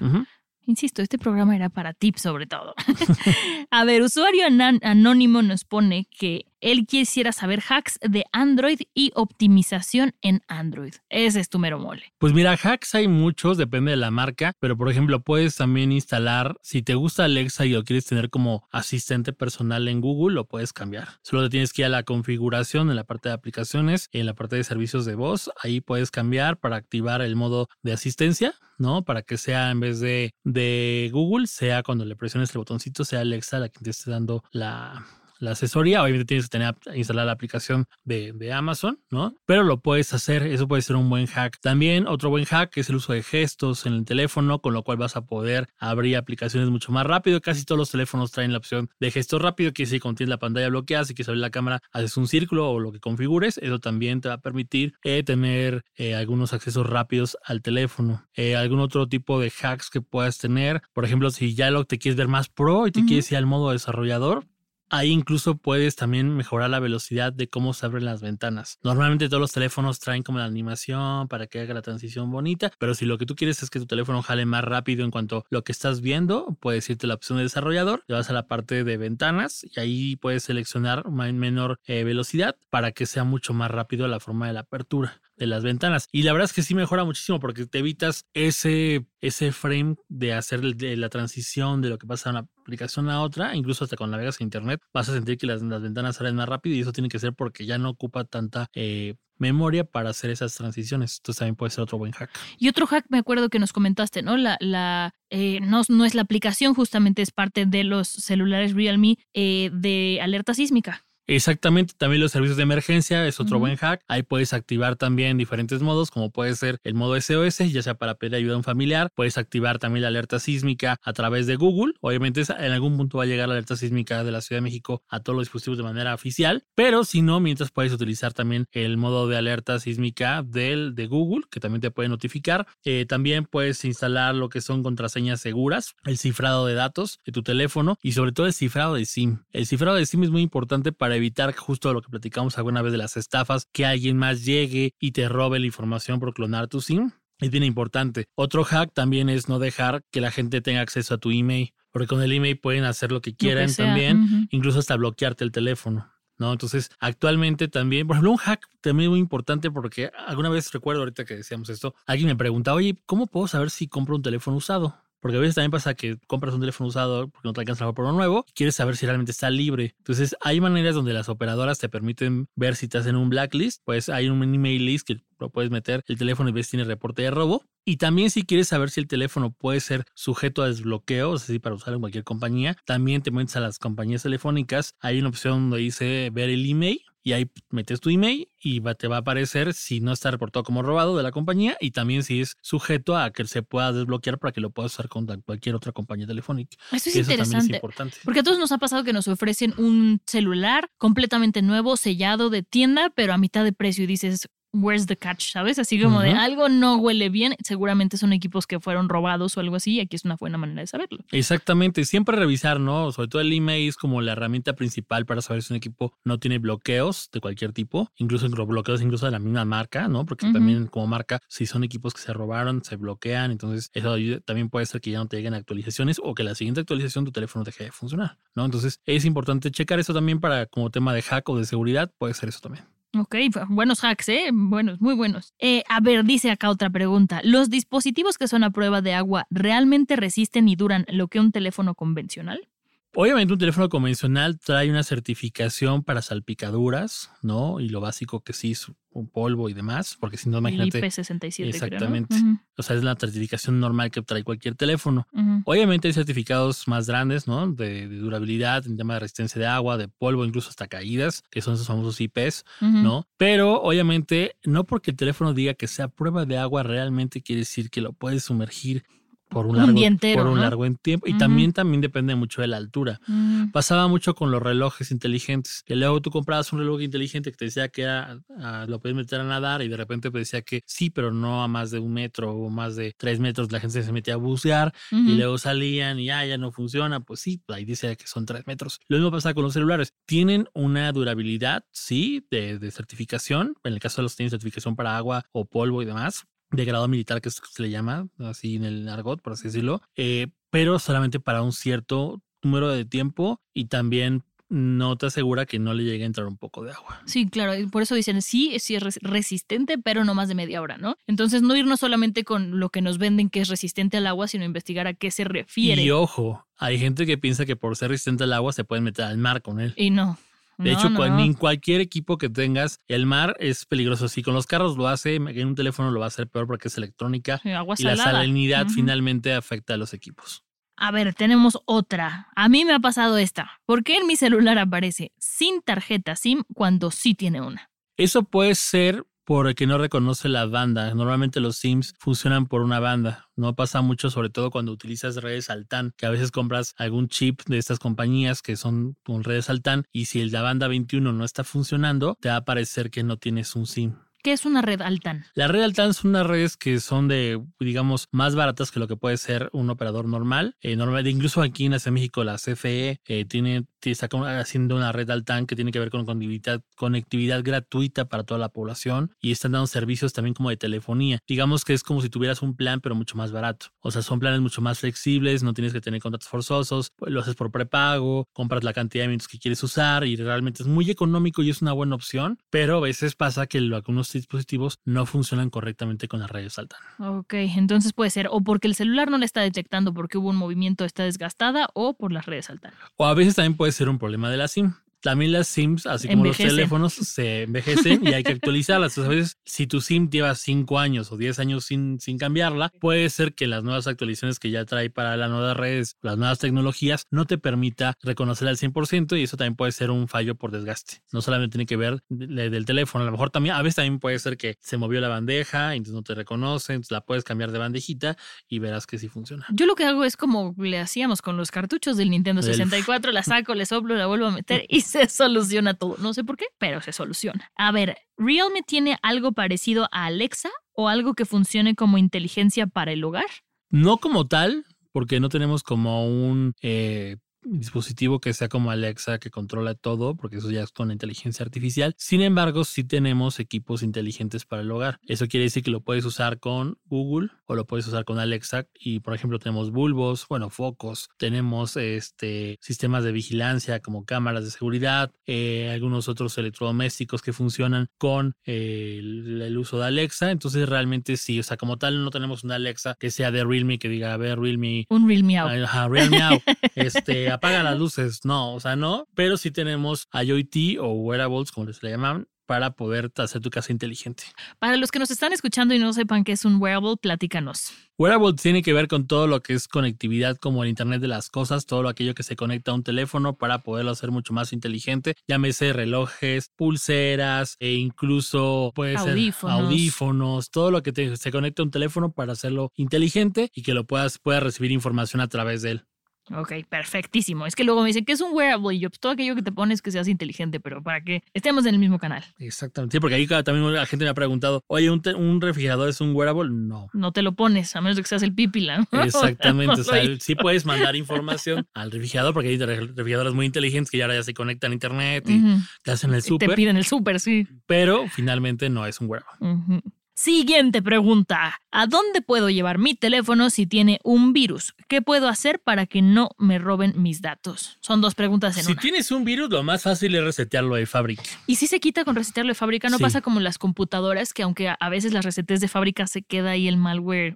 Insisto, 0.67 1.01
este 1.01 1.17
programa 1.17 1.55
era 1.55 1.69
para 1.69 1.93
tips 1.93 2.21
sobre 2.21 2.47
todo. 2.47 2.73
a 3.71 3.85
ver, 3.85 4.01
usuario 4.01 4.45
anónimo 4.81 5.41
nos 5.41 5.63
pone 5.63 6.07
que 6.09 6.45
él 6.65 6.87
quisiera 6.87 7.31
saber 7.31 7.61
hacks 7.69 7.99
de 8.01 8.25
Android 8.31 8.79
y 8.95 9.11
optimización 9.13 10.15
en 10.23 10.41
Android. 10.47 10.95
Ese 11.09 11.39
es 11.39 11.47
tu 11.47 11.59
mero 11.59 11.77
mole. 11.77 12.11
Pues 12.17 12.33
mira, 12.33 12.53
hacks 12.53 12.95
hay 12.95 13.07
muchos, 13.07 13.59
depende 13.59 13.91
de 13.91 13.97
la 13.97 14.09
marca, 14.09 14.53
pero 14.59 14.75
por 14.75 14.89
ejemplo 14.89 15.21
puedes 15.21 15.55
también 15.55 15.91
instalar, 15.91 16.57
si 16.63 16.81
te 16.81 16.95
gusta 16.95 17.25
Alexa 17.25 17.67
y 17.67 17.69
lo 17.69 17.83
quieres 17.83 18.05
tener 18.07 18.31
como 18.31 18.67
asistente 18.71 19.31
personal 19.31 19.87
en 19.87 20.01
Google, 20.01 20.33
lo 20.33 20.47
puedes 20.47 20.73
cambiar. 20.73 21.07
Solo 21.21 21.43
te 21.43 21.49
tienes 21.49 21.71
que 21.71 21.83
ir 21.83 21.85
a 21.85 21.89
la 21.89 22.01
configuración 22.01 22.89
en 22.89 22.95
la 22.95 23.03
parte 23.03 23.29
de 23.29 23.35
aplicaciones, 23.35 24.09
en 24.11 24.25
la 24.25 24.33
parte 24.33 24.55
de 24.55 24.63
servicios 24.63 25.05
de 25.05 25.13
voz, 25.13 25.51
ahí 25.61 25.81
puedes 25.81 26.09
cambiar 26.09 26.57
para 26.57 26.77
activar 26.77 27.21
el 27.21 27.35
modo 27.35 27.69
de 27.83 27.93
asistencia, 27.93 28.55
¿no? 28.79 29.05
Para 29.05 29.21
que 29.21 29.37
sea 29.37 29.69
en 29.69 29.81
vez 29.81 29.99
de, 29.99 30.33
de 30.43 31.11
Google, 31.13 31.45
sea 31.45 31.83
cuando 31.83 32.05
le 32.05 32.15
presiones 32.15 32.49
el 32.55 32.57
botoncito, 32.57 33.05
sea 33.05 33.19
Alexa 33.19 33.59
la 33.59 33.69
que 33.69 33.81
te 33.81 33.91
esté 33.91 34.09
dando 34.09 34.43
la 34.51 35.05
la 35.39 35.51
asesoría. 35.51 36.01
Obviamente 36.01 36.25
tienes 36.25 36.45
que 36.45 36.57
tener 36.57 36.75
instalar 36.93 37.25
la 37.25 37.31
aplicación 37.31 37.85
de, 38.03 38.33
de, 38.33 38.53
Amazon, 38.53 38.99
¿no? 39.09 39.35
Pero 39.45 39.63
lo 39.63 39.81
puedes 39.81 40.13
hacer, 40.13 40.43
eso 40.43 40.67
puede 40.67 40.81
ser 40.81 40.95
un 40.95 41.09
buen 41.09 41.27
hack. 41.27 41.59
También 41.61 42.07
otro 42.07 42.29
buen 42.29 42.45
hack 42.45 42.77
es 42.77 42.89
el 42.89 42.95
uso 42.95 43.13
de 43.13 43.23
gestos 43.23 43.85
en 43.85 43.93
el 43.93 44.05
teléfono, 44.05 44.59
con 44.59 44.73
lo 44.73 44.83
cual 44.83 44.97
vas 44.97 45.15
a 45.15 45.25
poder 45.25 45.67
abrir 45.77 46.17
aplicaciones 46.17 46.69
mucho 46.69 46.91
más 46.91 47.05
rápido. 47.05 47.41
Casi 47.41 47.65
todos 47.65 47.79
los 47.79 47.91
teléfonos 47.91 48.31
traen 48.31 48.51
la 48.51 48.57
opción 48.57 48.89
de 48.99 49.11
gesto 49.11 49.39
rápido, 49.39 49.73
que 49.73 49.85
si 49.85 49.99
contienes 49.99 50.29
la 50.29 50.37
pantalla 50.37 50.69
bloqueada, 50.69 51.05
si 51.05 51.13
quieres 51.13 51.29
abrir 51.29 51.41
la 51.41 51.49
cámara, 51.49 51.81
haces 51.91 52.17
un 52.17 52.27
círculo 52.27 52.69
o 52.69 52.79
lo 52.79 52.91
que 52.91 52.99
configures. 52.99 53.57
Eso 53.57 53.79
también 53.79 54.21
te 54.21 54.29
va 54.29 54.35
a 54.35 54.41
permitir 54.41 54.93
eh, 55.03 55.23
tener 55.23 55.83
eh, 55.95 56.15
algunos 56.15 56.53
accesos 56.53 56.87
rápidos 56.87 57.37
al 57.43 57.61
teléfono. 57.61 58.25
Eh, 58.33 58.55
algún 58.55 58.79
otro 58.79 59.07
tipo 59.07 59.39
de 59.39 59.51
hacks 59.61 59.89
que 59.89 60.01
puedas 60.01 60.37
tener, 60.37 60.81
por 60.93 61.05
ejemplo, 61.05 61.29
si 61.29 61.55
ya 61.55 61.71
lo 61.71 61.85
te 61.85 61.97
quieres 61.97 62.17
ver 62.17 62.27
más 62.27 62.49
pro 62.49 62.87
y 62.87 62.91
te 62.91 63.05
quieres 63.05 63.31
ir 63.31 63.37
al 63.37 63.45
modo 63.45 63.71
desarrollador, 63.71 64.45
Ahí 64.89 65.09
incluso 65.09 65.57
puedes 65.57 65.95
también 65.95 66.35
mejorar 66.35 66.69
la 66.69 66.79
velocidad 66.79 67.33
de 67.33 67.47
cómo 67.47 67.73
se 67.73 67.85
abren 67.85 68.05
las 68.05 68.21
ventanas. 68.21 68.79
Normalmente 68.83 69.27
todos 69.27 69.41
los 69.41 69.51
teléfonos 69.51 69.99
traen 69.99 70.23
como 70.23 70.39
la 70.39 70.45
animación 70.45 71.27
para 71.27 71.47
que 71.47 71.59
haga 71.59 71.73
la 71.73 71.81
transición 71.81 72.31
bonita, 72.31 72.71
pero 72.77 72.93
si 72.93 73.05
lo 73.05 73.17
que 73.17 73.25
tú 73.25 73.35
quieres 73.35 73.61
es 73.63 73.69
que 73.69 73.79
tu 73.79 73.87
teléfono 73.87 74.21
jale 74.21 74.45
más 74.45 74.63
rápido 74.63 75.03
en 75.03 75.11
cuanto 75.11 75.37
a 75.37 75.43
lo 75.49 75.63
que 75.63 75.71
estás 75.71 76.01
viendo, 76.01 76.57
puedes 76.59 76.89
irte 76.89 77.07
a 77.07 77.09
la 77.09 77.15
opción 77.15 77.37
de 77.37 77.43
desarrollador, 77.43 78.03
te 78.07 78.13
vas 78.13 78.29
a 78.29 78.33
la 78.33 78.47
parte 78.47 78.83
de 78.83 78.97
ventanas 78.97 79.63
y 79.63 79.79
ahí 79.79 80.15
puedes 80.17 80.43
seleccionar 80.43 81.09
menor 81.09 81.79
eh, 81.85 82.03
velocidad 82.03 82.55
para 82.69 82.91
que 82.91 83.05
sea 83.05 83.23
mucho 83.23 83.53
más 83.53 83.71
rápido 83.71 84.07
la 84.07 84.19
forma 84.19 84.47
de 84.47 84.53
la 84.53 84.61
apertura 84.61 85.21
de 85.37 85.47
las 85.47 85.63
ventanas. 85.63 86.07
Y 86.11 86.23
la 86.23 86.33
verdad 86.33 86.45
es 86.45 86.53
que 86.53 86.63
sí 86.63 86.75
mejora 86.75 87.03
muchísimo 87.03 87.39
porque 87.39 87.65
te 87.65 87.79
evitas 87.79 88.25
ese, 88.33 89.05
ese 89.21 89.51
frame 89.51 89.95
de 90.07 90.33
hacer 90.33 90.63
la 90.63 91.09
transición 91.09 91.81
de 91.81 91.89
lo 91.89 91.97
que 91.97 92.07
pasa 92.07 92.29
de 92.29 92.37
una 92.37 92.47
aplicación 92.59 93.09
a 93.09 93.21
otra, 93.21 93.55
incluso 93.55 93.83
hasta 93.83 93.97
cuando 93.97 94.17
navegas 94.17 94.39
en 94.39 94.45
internet, 94.45 94.81
vas 94.93 95.09
a 95.09 95.13
sentir 95.13 95.37
que 95.37 95.47
las, 95.47 95.61
las 95.61 95.81
ventanas 95.81 96.15
salen 96.15 96.35
más 96.35 96.49
rápido 96.49 96.75
y 96.75 96.81
eso 96.81 96.91
tiene 96.91 97.09
que 97.09 97.19
ser 97.19 97.33
porque 97.33 97.65
ya 97.65 97.77
no 97.77 97.89
ocupa 97.89 98.23
tanta 98.23 98.67
eh, 98.73 99.15
memoria 99.37 99.83
para 99.83 100.09
hacer 100.09 100.29
esas 100.29 100.55
transiciones. 100.55 101.17
Entonces 101.17 101.39
también 101.39 101.55
puede 101.55 101.71
ser 101.71 101.83
otro 101.83 101.97
buen 101.97 102.11
hack. 102.13 102.31
Y 102.57 102.69
otro 102.69 102.87
hack 102.87 103.05
me 103.09 103.17
acuerdo 103.17 103.49
que 103.49 103.59
nos 103.59 103.73
comentaste, 103.73 104.21
¿no? 104.21 104.37
La, 104.37 104.57
la 104.59 105.13
eh, 105.29 105.59
no, 105.61 105.81
no, 105.89 106.05
es 106.05 106.15
la 106.15 106.21
aplicación, 106.21 106.73
justamente 106.73 107.21
es 107.21 107.31
parte 107.31 107.65
de 107.65 107.83
los 107.83 108.07
celulares 108.07 108.73
Realme 108.73 109.17
eh, 109.33 109.69
de 109.73 110.19
alerta 110.21 110.53
sísmica. 110.53 111.04
Exactamente, 111.27 111.95
también 111.97 112.21
los 112.21 112.31
servicios 112.31 112.57
de 112.57 112.63
emergencia 112.63 113.25
es 113.25 113.39
otro 113.39 113.57
buen 113.57 113.77
hack. 113.77 114.03
Ahí 114.07 114.21
puedes 114.21 114.53
activar 114.53 114.95
también 114.95 115.37
diferentes 115.37 115.81
modos, 115.81 116.11
como 116.11 116.29
puede 116.29 116.55
ser 116.55 116.79
el 116.83 116.93
modo 116.93 117.19
SOS, 117.19 117.71
ya 117.71 117.81
sea 117.81 117.95
para 117.95 118.15
pedir 118.15 118.35
ayuda 118.35 118.53
a 118.53 118.57
un 118.57 118.63
familiar. 118.63 119.09
Puedes 119.15 119.37
activar 119.39 119.79
también 119.79 120.03
la 120.03 120.09
alerta 120.09 120.39
sísmica 120.39 120.97
a 121.01 121.13
través 121.13 121.47
de 121.47 121.55
Google. 121.55 121.93
Obviamente, 122.01 122.43
en 122.47 122.71
algún 122.71 122.97
punto 122.97 123.17
va 123.17 123.23
a 123.23 123.27
llegar 123.27 123.47
la 123.47 123.55
alerta 123.55 123.75
sísmica 123.75 124.23
de 124.23 124.31
la 124.31 124.41
Ciudad 124.41 124.57
de 124.57 124.63
México 124.63 125.01
a 125.07 125.19
todos 125.19 125.35
los 125.35 125.45
dispositivos 125.45 125.77
de 125.77 125.83
manera 125.83 126.13
oficial, 126.13 126.63
pero 126.75 127.03
si 127.03 127.23
no, 127.23 127.39
mientras 127.39 127.71
puedes 127.71 127.91
utilizar 127.91 128.33
también 128.33 128.67
el 128.71 128.97
modo 128.97 129.27
de 129.27 129.37
alerta 129.37 129.79
sísmica 129.79 130.43
del, 130.43 130.93
de 130.93 131.07
Google, 131.07 131.45
que 131.49 131.59
también 131.59 131.81
te 131.81 131.89
puede 131.89 132.09
notificar. 132.09 132.67
Eh, 132.83 133.05
también 133.07 133.45
puedes 133.45 133.83
instalar 133.83 134.35
lo 134.35 134.49
que 134.49 134.61
son 134.61 134.83
contraseñas 134.83 135.41
seguras, 135.41 135.95
el 136.05 136.17
cifrado 136.17 136.67
de 136.67 136.75
datos 136.75 137.19
de 137.25 137.31
tu 137.31 137.41
teléfono 137.41 137.97
y 138.01 138.11
sobre 138.11 138.31
todo 138.31 138.45
el 138.45 138.53
cifrado 138.53 138.93
de 138.93 139.05
SIM. 139.05 139.39
El 139.51 139.65
cifrado 139.65 139.97
de 139.97 140.05
SIM 140.05 140.23
es 140.23 140.29
muy 140.29 140.41
importante 140.43 140.91
para 140.91 141.14
evitar 141.15 141.55
justo 141.55 141.93
lo 141.93 142.01
que 142.01 142.09
platicamos 142.09 142.57
alguna 142.57 142.81
vez 142.81 142.91
de 142.91 142.97
las 142.97 143.17
estafas, 143.17 143.67
que 143.71 143.85
alguien 143.85 144.17
más 144.17 144.45
llegue 144.45 144.93
y 144.99 145.11
te 145.11 145.27
robe 145.29 145.59
la 145.59 145.65
información 145.65 146.19
por 146.19 146.33
clonar 146.33 146.67
tu 146.67 146.81
SIM. 146.81 147.11
Es 147.39 147.51
bien 147.51 147.63
importante. 147.63 148.25
Otro 148.35 148.63
hack 148.63 148.93
también 148.93 149.29
es 149.29 149.49
no 149.49 149.59
dejar 149.59 150.03
que 150.11 150.21
la 150.21 150.31
gente 150.31 150.61
tenga 150.61 150.81
acceso 150.81 151.15
a 151.15 151.17
tu 151.17 151.31
email, 151.31 151.73
porque 151.91 152.07
con 152.07 152.21
el 152.21 152.31
email 152.31 152.59
pueden 152.59 152.85
hacer 152.85 153.11
lo 153.11 153.21
que 153.21 153.35
quieran 153.35 153.73
también, 153.73 154.47
incluso 154.51 154.79
hasta 154.79 154.95
bloquearte 154.95 155.43
el 155.43 155.51
teléfono. 155.51 156.09
¿no? 156.37 156.51
Entonces, 156.51 156.89
actualmente 156.99 157.67
también, 157.67 158.07
por 158.07 158.15
ejemplo, 158.15 158.31
un 158.31 158.37
hack 158.37 158.67
también 158.81 159.09
muy 159.09 159.19
importante 159.19 159.71
porque 159.71 160.11
alguna 160.27 160.49
vez 160.49 160.71
recuerdo 160.71 161.01
ahorita 161.01 161.25
que 161.25 161.35
decíamos 161.35 161.69
esto, 161.69 161.95
alguien 162.05 162.27
me 162.27 162.35
preguntaba, 162.35 162.77
oye, 162.77 162.97
¿cómo 163.05 163.27
puedo 163.27 163.47
saber 163.47 163.69
si 163.69 163.87
compro 163.87 164.15
un 164.15 164.21
teléfono 164.21 164.57
usado? 164.57 164.97
Porque 165.25 165.37
a 165.37 165.39
veces 165.39 165.55
también 165.55 165.71
pasa 165.71 165.95
que 165.95 166.19
compras 166.27 166.53
un 166.53 166.59
teléfono 166.59 166.87
usado 166.87 167.29
porque 167.29 167.47
no 167.47 167.53
te 167.53 167.61
alcanza 167.61 167.91
por 167.93 168.05
uno 168.05 168.13
nuevo 168.13 168.45
y 168.47 168.51
quieres 168.51 168.75
saber 168.75 168.95
si 168.95 169.07
realmente 169.07 169.31
está 169.31 169.49
libre. 169.49 169.95
Entonces, 169.97 170.35
hay 170.39 170.61
maneras 170.61 170.93
donde 170.93 171.13
las 171.13 171.29
operadoras 171.29 171.79
te 171.79 171.89
permiten 171.89 172.47
ver 172.55 172.75
si 172.75 172.85
estás 172.85 173.07
en 173.07 173.15
un 173.15 173.31
blacklist. 173.31 173.81
Pues 173.85 174.07
hay 174.09 174.29
un 174.29 174.43
email 174.43 174.85
list 174.85 175.07
que 175.07 175.17
lo 175.39 175.49
puedes 175.49 175.71
meter 175.71 176.03
el 176.07 176.19
teléfono 176.19 176.49
y 176.49 176.51
ves 176.51 176.67
si 176.67 176.77
tiene 176.77 176.83
reporte 176.83 177.23
de 177.23 177.31
robo. 177.31 177.65
Y 177.85 177.97
también 177.97 178.29
si 178.29 178.43
quieres 178.43 178.67
saber 178.67 178.91
si 178.91 178.99
el 178.99 179.07
teléfono 179.07 179.49
puede 179.49 179.79
ser 179.79 180.05
sujeto 180.13 180.61
a 180.61 180.67
desbloqueo, 180.67 181.33
es 181.33 181.47
decir, 181.47 181.59
para 181.59 181.73
usar 181.73 181.95
en 181.95 182.01
cualquier 182.01 182.23
compañía, 182.23 182.77
también 182.85 183.23
te 183.23 183.31
metes 183.31 183.55
a 183.55 183.61
las 183.61 183.79
compañías 183.79 184.21
telefónicas. 184.21 184.93
Hay 184.99 185.17
una 185.17 185.29
opción 185.29 185.71
donde 185.71 185.79
dice 185.79 186.29
ver 186.31 186.51
el 186.51 186.69
email 186.69 187.01
y 187.25 187.33
ahí 187.33 187.49
metes 187.71 187.99
tu 187.99 188.11
email 188.11 188.47
y 188.61 188.81
te 188.81 189.07
va 189.07 189.15
a 189.15 189.19
aparecer 189.19 189.73
si 189.73 189.99
no 189.99 190.13
está 190.13 190.29
reportado 190.29 190.63
como 190.63 190.83
robado 190.83 191.17
de 191.17 191.23
la 191.23 191.31
compañía 191.31 191.75
y 191.81 191.89
también 191.89 192.21
si 192.21 192.39
es 192.39 192.55
sujeto 192.61 193.17
a 193.17 193.31
que 193.31 193.45
se 193.47 193.63
pueda 193.63 193.91
desbloquear 193.91 194.37
para 194.37 194.51
que 194.51 194.61
lo 194.61 194.69
puedas 194.69 194.93
usar 194.93 195.09
con 195.09 195.25
cualquier 195.41 195.73
otra 195.73 195.91
compañía 195.91 196.27
telefónica. 196.27 196.77
Eso 196.91 197.09
es 197.09 197.15
interesante. 197.15 197.71
Es 197.71 197.75
importante. 197.77 198.17
Porque 198.23 198.41
a 198.41 198.43
todos 198.43 198.59
nos 198.59 198.71
ha 198.71 198.77
pasado 198.77 199.03
que 199.03 199.11
nos 199.11 199.27
ofrecen 199.27 199.73
un 199.77 200.21
celular 200.27 200.91
completamente 200.99 201.63
nuevo, 201.63 201.97
sellado 201.97 202.51
de 202.51 202.61
tienda, 202.61 203.11
pero 203.15 203.33
a 203.33 203.39
mitad 203.39 203.63
de 203.63 203.73
precio 203.73 204.03
y 204.03 204.07
dices, 204.07 204.47
where's 204.75 205.05
the 205.07 205.15
catch, 205.15 205.51
¿sabes? 205.51 205.79
Así 205.79 205.99
como 205.99 206.21
de 206.21 206.31
algo 206.31 206.69
no 206.69 206.97
huele 206.97 207.29
bien, 207.29 207.55
seguramente 207.63 208.17
son 208.17 208.33
equipos 208.33 208.67
que 208.67 208.79
fueron 208.79 209.09
robados 209.09 209.57
o 209.57 209.59
algo 209.59 209.75
así, 209.75 209.95
y 209.95 209.99
aquí 209.99 210.15
es 210.15 210.25
una 210.25 210.35
buena 210.35 210.57
manera 210.57 210.81
de 210.81 210.87
saberlo. 210.87 211.19
Exactamente, 211.31 212.05
siempre 212.05 212.35
revisar, 212.35 212.79
¿no? 212.79 213.11
Sobre 213.11 213.27
todo 213.27 213.41
el 213.41 213.51
email 213.51 213.89
es 213.89 213.97
como 213.97 214.21
la 214.21 214.33
herramienta 214.33 214.73
principal 214.73 215.25
para 215.25 215.41
saber 215.41 215.63
si 215.63 215.73
un 215.73 215.77
equipo 215.77 216.13
no 216.23 216.39
tiene 216.39 216.59
bloqueos 216.59 217.29
de 217.31 217.39
cualquier 217.39 217.71
tipo, 217.71 218.09
incluso 218.17 218.47
bloqueos 218.49 219.01
incluso 219.01 219.25
de 219.25 219.31
la 219.31 219.39
misma 219.39 219.65
marca, 219.65 220.07
¿no? 220.07 220.25
Porque 220.25 220.51
también 220.51 220.87
como 220.87 221.07
marca, 221.07 221.39
si 221.47 221.65
son 221.65 221.83
equipos 221.83 222.13
que 222.13 222.21
se 222.21 222.33
robaron, 222.33 222.83
se 222.83 222.95
bloquean, 222.95 223.51
entonces 223.51 223.89
eso 223.93 224.15
también 224.45 224.69
puede 224.69 224.85
ser 224.85 225.01
que 225.01 225.11
ya 225.11 225.19
no 225.19 225.27
te 225.27 225.37
lleguen 225.37 225.53
actualizaciones 225.53 226.19
o 226.23 226.33
que 226.33 226.43
la 226.43 226.55
siguiente 226.55 226.81
actualización 226.81 227.25
tu 227.25 227.31
teléfono 227.31 227.63
deje 227.63 227.85
de 227.85 227.91
funcionar, 227.91 228.37
¿no? 228.55 228.65
Entonces 228.65 228.99
es 229.05 229.25
importante 229.25 229.71
checar 229.71 229.99
eso 229.99 230.13
también 230.13 230.39
para 230.39 230.65
como 230.65 230.89
tema 230.89 231.13
de 231.13 231.21
hack 231.21 231.47
o 231.49 231.57
de 231.57 231.65
seguridad, 231.65 232.11
puede 232.17 232.33
ser 232.33 232.49
eso 232.49 232.59
también. 232.59 232.85
Ok, 233.17 233.35
buenos 233.69 234.03
hacks, 234.03 234.27
¿eh? 234.27 234.49
Buenos, 234.51 234.99
muy 234.99 235.15
buenos. 235.15 235.53
Eh, 235.59 235.83
a 235.87 236.01
ver, 236.01 236.25
dice 236.25 236.51
acá 236.51 236.69
otra 236.69 236.89
pregunta. 236.89 237.39
¿Los 237.43 237.69
dispositivos 237.69 238.37
que 238.37 238.49
son 238.49 238.63
a 238.63 238.71
prueba 238.71 239.01
de 239.01 239.13
agua 239.13 239.47
realmente 239.49 240.17
resisten 240.17 240.67
y 240.67 240.75
duran 240.75 241.05
lo 241.07 241.29
que 241.29 241.39
un 241.39 241.53
teléfono 241.53 241.95
convencional? 241.95 242.67
Obviamente 243.15 243.53
un 243.53 243.59
teléfono 243.59 243.89
convencional 243.89 244.59
trae 244.59 244.89
una 244.89 245.03
certificación 245.03 246.03
para 246.03 246.21
salpicaduras, 246.21 247.31
¿no? 247.41 247.79
Y 247.79 247.89
lo 247.89 248.01
básico 248.01 248.41
que 248.41 248.53
sí 248.53 248.71
es 248.71 248.91
un 249.15 249.29
polvo 249.29 249.69
y 249.69 249.73
demás, 249.73 250.17
porque 250.19 250.35
si 250.35 250.49
no, 250.49 250.57
imagínate. 250.57 251.01
IP67. 251.01 251.67
Exactamente. 251.67 252.35
O 252.77 252.83
sea, 252.83 252.97
es 252.97 253.03
la 253.03 253.15
certificación 253.15 253.79
normal 253.79 254.11
que 254.11 254.21
trae 254.21 254.43
cualquier 254.43 254.75
teléfono. 254.75 255.25
Obviamente 255.63 256.09
hay 256.09 256.13
certificados 256.13 256.87
más 256.89 257.07
grandes, 257.07 257.47
¿no? 257.47 257.71
De, 257.71 258.07
durabilidad, 258.07 258.85
en 258.85 258.97
tema 258.97 259.13
de 259.13 259.21
resistencia 259.21 259.59
de 259.59 259.67
agua, 259.67 259.97
de 259.97 260.09
polvo, 260.09 260.43
incluso 260.43 260.69
hasta 260.69 260.87
caídas, 260.87 261.43
que 261.49 261.61
son 261.61 261.75
esos 261.75 261.87
famosos 261.87 262.19
IPs, 262.19 262.65
¿no? 262.81 263.25
Pero 263.37 263.81
obviamente, 263.81 264.57
no 264.65 264.83
porque 264.83 265.11
el 265.11 265.17
teléfono 265.17 265.53
diga 265.53 265.73
que 265.73 265.87
sea 265.87 266.09
prueba 266.09 266.45
de 266.45 266.57
agua, 266.57 266.83
realmente 266.83 267.41
quiere 267.41 267.61
decir 267.61 267.89
que 267.89 268.01
lo 268.01 268.11
puedes 268.11 268.43
sumergir 268.43 269.05
por 269.49 269.67
un, 269.67 269.77
largo, 269.77 269.93
por 270.35 270.47
un 270.47 270.59
largo 270.59 270.85
tiempo. 270.95 271.27
Y 271.27 271.37
también, 271.37 271.71
también 271.71 272.01
depende 272.01 272.35
mucho 272.35 272.61
de 272.61 272.67
la 272.67 272.77
altura. 272.77 273.19
Mm. 273.27 273.71
Pasaba 273.71 274.07
mucho 274.07 274.35
con 274.35 274.51
los 274.51 274.61
relojes 274.61 275.11
inteligentes. 275.11 275.83
Que 275.85 275.95
luego 275.95 276.21
tú 276.21 276.31
comprabas 276.31 276.73
un 276.73 276.79
reloj 276.79 277.01
inteligente 277.01 277.51
que 277.51 277.57
te 277.57 277.65
decía 277.65 277.87
que 277.89 278.03
era, 278.03 278.39
ah, 278.59 278.85
lo 278.87 278.99
puedes 278.99 279.15
meter 279.15 279.39
a 279.39 279.43
nadar 279.43 279.81
y 279.81 279.87
de 279.87 279.97
repente 279.97 280.31
te 280.31 280.37
decía 280.37 280.61
que 280.61 280.81
sí, 280.85 281.09
pero 281.09 281.31
no 281.31 281.63
a 281.63 281.67
más 281.67 281.91
de 281.91 281.99
un 281.99 282.13
metro 282.13 282.53
o 282.53 282.69
más 282.69 282.95
de 282.95 283.13
tres 283.17 283.39
metros. 283.39 283.71
La 283.71 283.79
gente 283.79 284.03
se 284.03 284.11
metía 284.11 284.33
a 284.33 284.37
bucear 284.37 284.93
y 285.11 285.35
luego 285.35 285.57
salían 285.57 286.19
y 286.19 286.25
ya, 286.25 286.45
ya 286.45 286.57
no 286.57 286.71
funciona. 286.71 287.19
Pues 287.19 287.39
sí, 287.39 287.61
ahí 287.67 287.85
dice 287.85 288.15
que 288.17 288.27
son 288.27 288.45
tres 288.45 288.65
metros. 288.67 288.99
Lo 289.07 289.17
mismo 289.17 289.31
pasa 289.31 289.53
con 289.53 289.63
los 289.63 289.73
celulares. 289.73 290.13
Tienen 290.25 290.67
una 290.73 291.11
durabilidad, 291.11 291.85
sí, 291.91 292.45
de, 292.49 292.79
de 292.79 292.91
certificación. 292.91 293.75
En 293.83 293.93
el 293.93 293.99
caso 293.99 294.17
de 294.17 294.23
los 294.23 294.35
tienen 294.35 294.49
certificación 294.49 294.95
para 294.95 295.15
agua 295.17 295.45
o 295.51 295.65
polvo 295.65 296.01
y 296.01 296.05
demás 296.05 296.45
de 296.71 296.85
grado 296.85 297.07
militar, 297.07 297.41
que 297.41 297.49
se 297.49 297.61
le 297.81 297.89
llama 297.89 298.27
así 298.39 298.75
en 298.75 298.83
el 298.83 299.09
argot, 299.09 299.41
por 299.41 299.53
así 299.53 299.65
decirlo, 299.65 300.01
eh, 300.15 300.47
pero 300.69 300.99
solamente 300.99 301.39
para 301.39 301.61
un 301.61 301.71
cierto 301.71 302.41
número 302.61 302.89
de 302.89 303.05
tiempo 303.05 303.61
y 303.73 303.85
también 303.85 304.43
no 304.67 305.15
te 305.15 305.27
asegura 305.27 305.65
que 305.65 305.79
no 305.79 305.93
le 305.93 306.03
llegue 306.03 306.23
a 306.23 306.27
entrar 306.27 306.47
un 306.47 306.57
poco 306.57 306.83
de 306.83 306.91
agua. 306.91 307.21
Sí, 307.25 307.47
claro, 307.47 307.73
por 307.89 308.01
eso 308.01 308.15
dicen 308.15 308.41
sí, 308.41 308.77
sí 308.79 308.95
es 308.95 309.03
resistente, 309.21 309.97
pero 309.97 310.25
no 310.25 310.33
más 310.33 310.47
de 310.47 310.55
media 310.55 310.81
hora, 310.81 310.97
¿no? 310.97 311.17
Entonces 311.27 311.61
no 311.61 311.75
irnos 311.75 311.99
solamente 311.99 312.43
con 312.43 312.79
lo 312.79 312.89
que 312.89 313.01
nos 313.01 313.17
venden 313.17 313.49
que 313.49 313.61
es 313.61 313.69
resistente 313.69 314.17
al 314.17 314.27
agua, 314.27 314.47
sino 314.47 314.65
investigar 314.65 315.07
a 315.07 315.13
qué 315.13 315.31
se 315.31 315.43
refiere. 315.43 316.01
Y 316.01 316.11
ojo, 316.11 316.65
hay 316.77 316.97
gente 316.97 317.25
que 317.25 317.37
piensa 317.37 317.65
que 317.65 317.75
por 317.75 317.95
ser 317.95 318.09
resistente 318.09 318.43
al 318.43 318.53
agua 318.53 318.73
se 318.73 318.83
puede 318.83 319.01
meter 319.01 319.25
al 319.25 319.37
mar 319.37 319.61
con 319.61 319.79
él. 319.79 319.93
Y 319.95 320.09
no. 320.09 320.37
De 320.77 320.91
hecho, 320.91 321.07
en 321.07 321.53
cualquier 321.53 322.01
equipo 322.01 322.37
que 322.37 322.49
tengas, 322.49 322.99
el 323.07 323.25
mar 323.25 323.55
es 323.59 323.85
peligroso. 323.85 324.27
Si 324.27 324.43
con 324.43 324.53
los 324.53 324.67
carros 324.67 324.97
lo 324.97 325.07
hace, 325.07 325.35
en 325.35 325.67
un 325.67 325.75
teléfono 325.75 326.11
lo 326.11 326.19
va 326.19 326.25
a 326.25 326.27
hacer 326.27 326.47
peor 326.47 326.67
porque 326.67 326.89
es 326.89 326.97
electrónica. 326.97 327.61
y 327.63 328.03
la 328.03 328.17
salinidad 328.17 328.87
finalmente 328.87 329.53
afecta 329.53 329.93
a 329.93 329.97
los 329.97 330.13
equipos. 330.13 330.63
A 330.97 331.11
ver, 331.11 331.33
tenemos 331.33 331.77
otra. 331.85 332.47
A 332.55 332.69
mí 332.69 332.85
me 332.85 332.93
ha 332.93 332.99
pasado 332.99 333.37
esta. 333.37 333.81
¿Por 333.85 334.03
qué 334.03 334.15
en 334.15 334.27
mi 334.27 334.37
celular 334.37 334.77
aparece 334.77 335.33
sin 335.37 335.81
tarjeta 335.81 336.35
SIM 336.35 336.63
cuando 336.73 337.11
sí 337.11 337.35
tiene 337.35 337.61
una? 337.61 337.89
Eso 338.17 338.43
puede 338.43 338.75
ser 338.75 339.25
porque 339.45 339.87
no 339.87 339.97
reconoce 339.97 340.49
la 340.49 340.65
banda. 340.65 341.13
Normalmente 341.13 341.59
los 341.59 341.77
SIMs 341.77 342.13
funcionan 342.19 342.65
por 342.65 342.81
una 342.81 342.99
banda. 342.99 343.47
No 343.55 343.75
pasa 343.75 344.01
mucho, 344.01 344.29
sobre 344.29 344.49
todo 344.49 344.71
cuando 344.71 344.91
utilizas 344.91 345.37
redes 345.37 345.69
Altan, 345.69 346.13
que 346.17 346.25
a 346.25 346.31
veces 346.31 346.51
compras 346.51 346.93
algún 346.97 347.29
chip 347.29 347.61
de 347.67 347.77
estas 347.77 347.99
compañías 347.99 348.61
que 348.61 348.75
son 348.75 349.15
con 349.23 349.43
redes 349.43 349.69
Altan 349.69 350.05
y 350.11 350.25
si 350.25 350.43
la 350.49 350.61
banda 350.61 350.87
21 350.87 351.31
no 351.31 351.45
está 351.45 351.63
funcionando, 351.63 352.37
te 352.41 352.49
va 352.49 352.57
a 352.57 352.65
parecer 352.65 353.11
que 353.11 353.23
no 353.23 353.37
tienes 353.37 353.75
un 353.75 353.85
SIM. 353.85 354.15
¿Qué 354.45 354.51
es 354.51 354.63
una 354.63 354.83
red 354.83 355.01
Altan? 355.01 355.43
La 355.55 355.67
red 355.67 355.81
Altan 355.81 356.13
son 356.13 356.29
unas 356.29 356.45
redes 356.45 356.77
que 356.77 356.99
son 356.99 357.27
de, 357.27 357.59
digamos, 357.79 358.27
más 358.31 358.53
baratas 358.53 358.91
que 358.91 358.99
lo 358.99 359.07
que 359.07 359.15
puede 359.15 359.37
ser 359.37 359.71
un 359.73 359.89
operador 359.89 360.27
normal. 360.27 360.75
Eh, 360.81 360.95
normal 360.95 361.25
incluso 361.25 361.63
aquí 361.63 361.85
en 361.85 361.93
la 361.93 362.11
México, 362.11 362.43
la 362.43 362.57
CFE 362.57 363.21
eh, 363.25 363.45
tiene, 363.45 363.87
está 364.11 364.27
haciendo 364.59 364.95
una 364.95 365.11
red 365.11 365.29
Altan 365.29 365.65
que 365.65 365.75
tiene 365.75 365.91
que 365.91 365.99
ver 365.99 366.09
con 366.09 366.25
conectividad, 366.25 366.81
conectividad 366.95 367.63
gratuita 367.63 368.25
para 368.25 368.43
toda 368.43 368.59
la 368.59 368.69
población 368.69 369.31
y 369.41 369.51
están 369.51 369.73
dando 369.73 369.87
servicios 369.87 370.33
también 370.33 370.53
como 370.53 370.69
de 370.69 370.77
telefonía. 370.77 371.39
Digamos 371.47 371.85
que 371.85 371.93
es 371.93 372.03
como 372.03 372.21
si 372.21 372.29
tuvieras 372.29 372.61
un 372.61 372.75
plan, 372.75 373.01
pero 373.01 373.15
mucho 373.15 373.37
más 373.37 373.51
barato. 373.51 373.87
O 374.01 374.11
sea, 374.11 374.21
son 374.21 374.39
planes 374.39 374.61
mucho 374.61 374.81
más 374.81 374.99
flexibles, 374.99 375.63
no 375.63 375.73
tienes 375.73 375.93
que 375.93 376.01
tener 376.01 376.21
contratos 376.21 376.47
forzosos, 376.47 377.11
pues, 377.15 377.31
lo 377.31 377.41
haces 377.41 377.55
por 377.55 377.71
prepago, 377.71 378.45
compras 378.53 378.83
la 378.83 378.93
cantidad 378.93 379.23
de 379.23 379.29
minutos 379.29 379.47
que 379.47 379.59
quieres 379.59 379.81
usar 379.83 380.25
y 380.25 380.35
realmente 380.35 380.83
es 380.83 380.87
muy 380.87 381.09
económico 381.09 381.63
y 381.63 381.69
es 381.69 381.81
una 381.81 381.93
buena 381.93 382.15
opción, 382.15 382.57
pero 382.69 382.97
a 382.97 383.01
veces 383.01 383.35
pasa 383.35 383.67
que 383.67 383.77
algunos 383.77 384.31
dispositivos 384.31 384.99
no 385.05 385.25
funcionan 385.25 385.69
correctamente 385.69 386.27
con 386.27 386.39
las 386.39 386.51
redes 386.51 386.77
altas. 386.77 386.99
Ok, 387.19 387.53
entonces 387.53 388.13
puede 388.13 388.29
ser 388.29 388.47
o 388.51 388.61
porque 388.61 388.87
el 388.87 388.95
celular 388.95 389.29
no 389.29 389.37
le 389.37 389.45
está 389.45 389.61
detectando 389.61 390.13
porque 390.13 390.37
hubo 390.37 390.49
un 390.49 390.55
movimiento, 390.55 391.05
está 391.05 391.23
desgastada, 391.23 391.87
o 391.93 392.15
por 392.15 392.31
las 392.31 392.45
redes 392.45 392.69
altas. 392.69 392.93
O 393.15 393.25
a 393.25 393.33
veces 393.33 393.55
también 393.55 393.75
puede 393.75 393.91
ser 393.95 394.09
un 394.09 394.19
problema 394.19 394.49
de 394.49 394.57
la 394.57 394.67
SIM 394.67 394.93
también 395.25 395.53
las 395.53 395.67
SIMs, 395.67 396.05
así 396.05 396.27
como 396.27 396.45
los 396.45 396.55
teléfonos, 396.55 397.13
se 397.13 397.63
envejecen 397.63 398.27
y 398.27 398.35
hay 398.35 398.43
que 398.43 398.51
actualizarlas. 398.51 399.17
a 399.17 399.27
veces, 399.27 399.57
si 399.65 399.87
tu 399.87 399.99
SIM 399.99 400.29
lleva 400.29 400.53
5 400.53 400.99
años 400.99 401.31
o 401.31 401.37
10 401.37 401.57
años 401.57 401.85
sin, 401.85 402.19
sin 402.19 402.37
cambiarla, 402.37 402.91
puede 402.99 403.27
ser 403.31 403.55
que 403.55 403.65
las 403.65 403.83
nuevas 403.83 404.05
actualizaciones 404.05 404.59
que 404.59 404.69
ya 404.69 404.85
trae 404.85 405.09
para 405.09 405.35
las 405.35 405.49
nuevas 405.49 405.75
redes, 405.75 406.15
las 406.21 406.37
nuevas 406.37 406.59
tecnologías, 406.59 407.25
no 407.31 407.45
te 407.45 407.57
permita 407.57 408.13
reconocer 408.21 408.67
al 408.67 408.77
100% 408.77 409.39
y 409.39 409.41
eso 409.41 409.57
también 409.57 409.75
puede 409.75 409.93
ser 409.93 410.11
un 410.11 410.27
fallo 410.27 410.53
por 410.53 410.69
desgaste. 410.69 411.23
No 411.31 411.41
solamente 411.41 411.73
tiene 411.73 411.87
que 411.87 411.97
ver 411.97 412.21
del 412.29 412.85
teléfono, 412.85 413.23
a 413.23 413.25
lo 413.25 413.31
mejor 413.31 413.49
también, 413.49 413.73
a 413.73 413.81
veces 413.81 413.95
también 413.95 414.19
puede 414.19 414.37
ser 414.37 414.57
que 414.57 414.77
se 414.79 414.97
movió 414.97 415.19
la 415.21 415.27
bandeja, 415.27 415.95
y 415.95 415.97
entonces 415.97 416.13
no 416.13 416.21
te 416.21 416.35
reconoce, 416.35 416.93
entonces 416.93 417.11
la 417.11 417.21
puedes 417.21 417.43
cambiar 417.43 417.71
de 417.71 417.79
bandejita 417.79 418.37
y 418.69 418.77
verás 418.77 419.07
que 419.07 419.17
sí 419.17 419.27
funciona. 419.27 419.65
Yo 419.71 419.87
lo 419.87 419.95
que 419.95 420.05
hago 420.05 420.23
es 420.23 420.37
como 420.37 420.75
le 420.77 420.99
hacíamos 420.99 421.41
con 421.41 421.57
los 421.57 421.71
cartuchos 421.71 422.15
del 422.15 422.29
Nintendo 422.29 422.61
64, 422.61 423.31
la 423.31 423.41
saco, 423.41 423.73
le 423.73 423.87
soplo, 423.87 424.15
la 424.15 424.27
vuelvo 424.27 424.45
a 424.45 424.51
meter 424.51 424.85
y 424.87 425.01
se 425.15 425.29
soluciona 425.29 425.93
todo. 425.93 426.17
No 426.19 426.33
sé 426.33 426.43
por 426.43 426.57
qué, 426.57 426.65
pero 426.77 427.01
se 427.01 427.11
soluciona. 427.11 427.71
A 427.75 427.91
ver, 427.91 428.17
¿Realme 428.37 428.81
tiene 428.81 429.17
algo 429.21 429.53
parecido 429.53 430.09
a 430.11 430.25
Alexa 430.25 430.69
o 430.93 431.07
algo 431.07 431.33
que 431.33 431.45
funcione 431.45 431.95
como 431.95 432.17
inteligencia 432.17 432.85
para 432.87 433.13
el 433.13 433.23
hogar? 433.23 433.45
No 433.89 434.17
como 434.17 434.47
tal, 434.47 434.85
porque 435.13 435.39
no 435.39 435.47
tenemos 435.47 435.83
como 435.83 436.27
un 436.27 436.73
eh, 436.81 437.37
dispositivo 437.65 438.39
que 438.39 438.53
sea 438.53 438.69
como 438.69 438.91
Alexa 438.91 439.39
que 439.39 439.49
controla 439.49 439.95
todo, 439.95 440.35
porque 440.35 440.57
eso 440.57 440.71
ya 440.71 440.83
es 440.83 440.91
con 440.91 441.11
inteligencia 441.11 441.63
artificial. 441.63 442.13
Sin 442.17 442.41
embargo, 442.41 442.83
sí 442.83 443.03
tenemos 443.03 443.59
equipos 443.59 444.03
inteligentes 444.03 444.65
para 444.65 444.81
el 444.81 444.91
hogar. 444.91 445.19
Eso 445.27 445.47
quiere 445.47 445.65
decir 445.65 445.83
que 445.83 445.91
lo 445.91 446.01
puedes 446.01 446.25
usar 446.25 446.59
con 446.59 446.97
Google 447.05 447.49
o 447.65 447.75
lo 447.75 447.85
puedes 447.85 448.07
usar 448.07 448.25
con 448.25 448.39
Alexa 448.39 448.87
y 448.93 449.19
por 449.19 449.33
ejemplo 449.33 449.59
tenemos 449.59 449.91
bulbos, 449.91 450.45
bueno, 450.47 450.69
focos, 450.69 451.29
tenemos 451.37 451.97
este 451.97 452.77
sistemas 452.81 453.23
de 453.23 453.31
vigilancia 453.31 453.99
como 453.99 454.25
cámaras 454.25 454.63
de 454.63 454.71
seguridad, 454.71 455.31
eh, 455.45 455.91
algunos 455.93 456.27
otros 456.27 456.57
electrodomésticos 456.57 457.41
que 457.41 457.53
funcionan 457.53 458.07
con 458.17 458.55
eh, 458.65 459.17
el, 459.19 459.77
uso 459.77 459.99
de 459.99 460.05
Alexa. 460.05 460.51
Entonces 460.51 460.87
realmente 460.87 461.37
sí, 461.37 461.59
o 461.59 461.63
sea, 461.63 461.77
como 461.77 461.97
tal 461.97 462.23
no 462.23 462.29
tenemos 462.29 462.63
una 462.63 462.75
Alexa 462.75 463.15
que 463.19 463.31
sea 463.31 463.51
de 463.51 463.63
Realme 463.63 463.99
que 463.99 464.09
diga, 464.09 464.33
a 464.33 464.37
ver, 464.37 464.59
Realme. 464.59 465.05
Un 465.09 465.27
Realme 465.27 465.57
Ajá, 465.57 466.07
Realme 466.07 466.37
este, 466.95 467.51
apaga 467.55 467.83
las 467.83 467.97
luces. 467.97 468.45
No, 468.45 468.73
o 468.73 468.79
sea, 468.79 468.95
no. 468.95 469.27
Pero 469.35 469.57
sí 469.57 469.71
tenemos 469.71 470.27
IoT 470.33 470.99
o 470.99 471.11
wearables, 471.13 471.71
como 471.71 471.87
les 471.87 472.01
le 472.03 472.11
llaman, 472.11 472.47
para 472.65 472.91
poder 472.91 473.31
hacer 473.37 473.61
tu 473.61 473.69
casa 473.69 473.91
inteligente. 473.91 474.43
Para 474.79 474.97
los 474.97 475.11
que 475.11 475.19
nos 475.19 475.31
están 475.31 475.53
escuchando 475.53 475.93
y 475.93 475.99
no 475.99 476.13
sepan 476.13 476.43
qué 476.43 476.51
es 476.53 476.65
un 476.65 476.81
wearable, 476.81 477.17
platícanos. 477.17 477.93
Wearable 478.17 478.53
tiene 478.53 478.81
que 478.81 478.93
ver 478.93 479.07
con 479.07 479.27
todo 479.27 479.45
lo 479.45 479.61
que 479.61 479.73
es 479.73 479.87
conectividad 479.87 480.57
como 480.57 480.83
el 480.83 480.89
Internet 480.89 481.21
de 481.21 481.27
las 481.27 481.49
Cosas, 481.49 481.85
todo 481.85 482.01
lo 482.01 482.09
aquello 482.09 482.33
que 482.33 482.43
se 482.43 482.55
conecta 482.55 482.91
a 482.91 482.93
un 482.93 483.03
teléfono 483.03 483.57
para 483.57 483.83
poderlo 483.83 484.11
hacer 484.11 484.31
mucho 484.31 484.53
más 484.53 484.71
inteligente, 484.73 485.35
llámese 485.47 485.91
relojes, 485.93 486.69
pulseras 486.75 487.75
e 487.79 487.93
incluso 487.93 488.93
puede 488.95 489.17
audífonos. 489.17 489.77
ser 489.77 489.85
audífonos, 489.85 490.71
todo 490.71 490.91
lo 490.91 491.03
que 491.03 491.35
se 491.35 491.51
conecta 491.51 491.81
a 491.81 491.85
un 491.85 491.91
teléfono 491.91 492.31
para 492.31 492.53
hacerlo 492.53 492.91
inteligente 492.95 493.69
y 493.73 493.83
que 493.83 493.93
lo 493.93 494.05
puedas 494.05 494.39
pueda 494.39 494.61
recibir 494.61 494.91
información 494.91 495.41
a 495.41 495.47
través 495.47 495.81
de 495.81 495.91
él. 495.91 496.05
Ok, 496.53 496.73
perfectísimo. 496.87 497.65
Es 497.65 497.75
que 497.75 497.83
luego 497.83 498.01
me 498.01 498.07
dicen 498.07 498.25
que 498.25 498.33
es 498.33 498.41
un 498.41 498.53
wearable 498.53 498.95
y 498.95 498.99
yo, 498.99 499.09
pues, 499.09 499.19
todo 499.19 499.31
aquello 499.31 499.55
que 499.55 499.61
te 499.61 499.71
pones 499.71 500.01
que 500.01 500.11
seas 500.11 500.27
inteligente, 500.27 500.79
pero 500.79 501.01
para 501.01 501.21
que 501.21 501.43
estemos 501.53 501.85
en 501.85 501.95
el 501.95 501.99
mismo 501.99 502.19
canal. 502.19 502.43
Exactamente. 502.59 503.15
Sí, 503.15 503.19
porque 503.19 503.35
ahí 503.35 503.47
también 503.47 503.93
la 503.93 504.05
gente 504.05 504.25
me 504.25 504.31
ha 504.31 504.35
preguntado, 504.35 504.83
oye, 504.87 505.09
¿un, 505.09 505.21
un 505.35 505.61
refrigerador 505.61 506.09
es 506.09 506.21
un 506.21 506.35
wearable? 506.35 506.69
No. 506.71 507.07
No 507.13 507.31
te 507.31 507.41
lo 507.41 507.53
pones, 507.53 507.95
a 507.95 508.01
menos 508.01 508.15
de 508.15 508.21
que 508.21 508.27
seas 508.27 508.43
el 508.43 508.53
pipila. 508.53 509.07
Exactamente. 509.11 510.01
o 510.01 510.03
sea, 510.03 510.21
sí 510.39 510.55
puedes 510.55 510.85
mandar 510.85 511.15
información 511.15 511.87
al 511.93 512.11
refrigerador, 512.11 512.53
porque 512.53 512.69
hay 512.69 512.77
refrigeradores 512.77 513.53
muy 513.53 513.65
inteligentes 513.65 514.11
que 514.11 514.17
ya 514.17 514.25
ahora 514.25 514.35
ya 514.35 514.43
se 514.43 514.53
conectan 514.53 514.91
a 514.91 514.93
internet 514.93 515.49
y 515.49 515.61
te 516.03 516.11
hacen 516.11 516.33
el 516.33 516.41
súper. 516.41 516.69
Te 516.69 516.75
piden 516.75 516.97
el 516.97 517.05
súper, 517.05 517.39
sí. 517.39 517.67
Pero 517.85 518.27
finalmente 518.29 518.89
no 518.89 519.05
es 519.05 519.19
un 519.19 519.29
wearable. 519.29 520.01
Siguiente 520.37 521.01
pregunta. 521.01 521.79
¿A 521.91 522.07
dónde 522.07 522.41
puedo 522.41 522.69
llevar 522.69 522.97
mi 522.97 523.15
teléfono 523.15 523.69
si 523.69 523.87
tiene 523.87 524.19
un 524.21 524.51
virus? 524.51 524.93
¿Qué 525.07 525.21
puedo 525.21 525.47
hacer 525.47 525.79
para 525.79 526.07
que 526.07 526.21
no 526.21 526.49
me 526.57 526.77
roben 526.77 527.13
mis 527.15 527.41
datos? 527.41 527.97
Son 528.01 528.19
dos 528.19 528.35
preguntas 528.35 528.75
en 528.75 528.83
si 528.83 528.91
una. 528.91 529.01
Si 529.01 529.07
tienes 529.07 529.31
un 529.31 529.45
virus, 529.45 529.69
lo 529.69 529.81
más 529.81 530.03
fácil 530.03 530.35
es 530.35 530.43
resetearlo 530.43 530.95
de 530.95 531.05
fábrica. 531.05 531.43
¿Y 531.67 531.75
si 531.77 531.87
se 531.87 532.01
quita 532.01 532.25
con 532.25 532.35
resetearlo 532.35 532.71
de 532.71 532.75
fábrica? 532.75 533.07
¿No 533.07 533.17
pasa 533.17 533.39
como 533.39 533.61
las 533.61 533.77
computadoras 533.77 534.53
que 534.53 534.63
aunque 534.63 534.93
a 534.99 535.09
veces 535.09 535.31
las 535.31 535.45
resetes 535.45 535.79
de 535.79 535.87
fábrica 535.87 536.27
se 536.27 536.41
queda 536.41 536.71
ahí 536.71 536.89
el 536.89 536.97
malware 536.97 537.55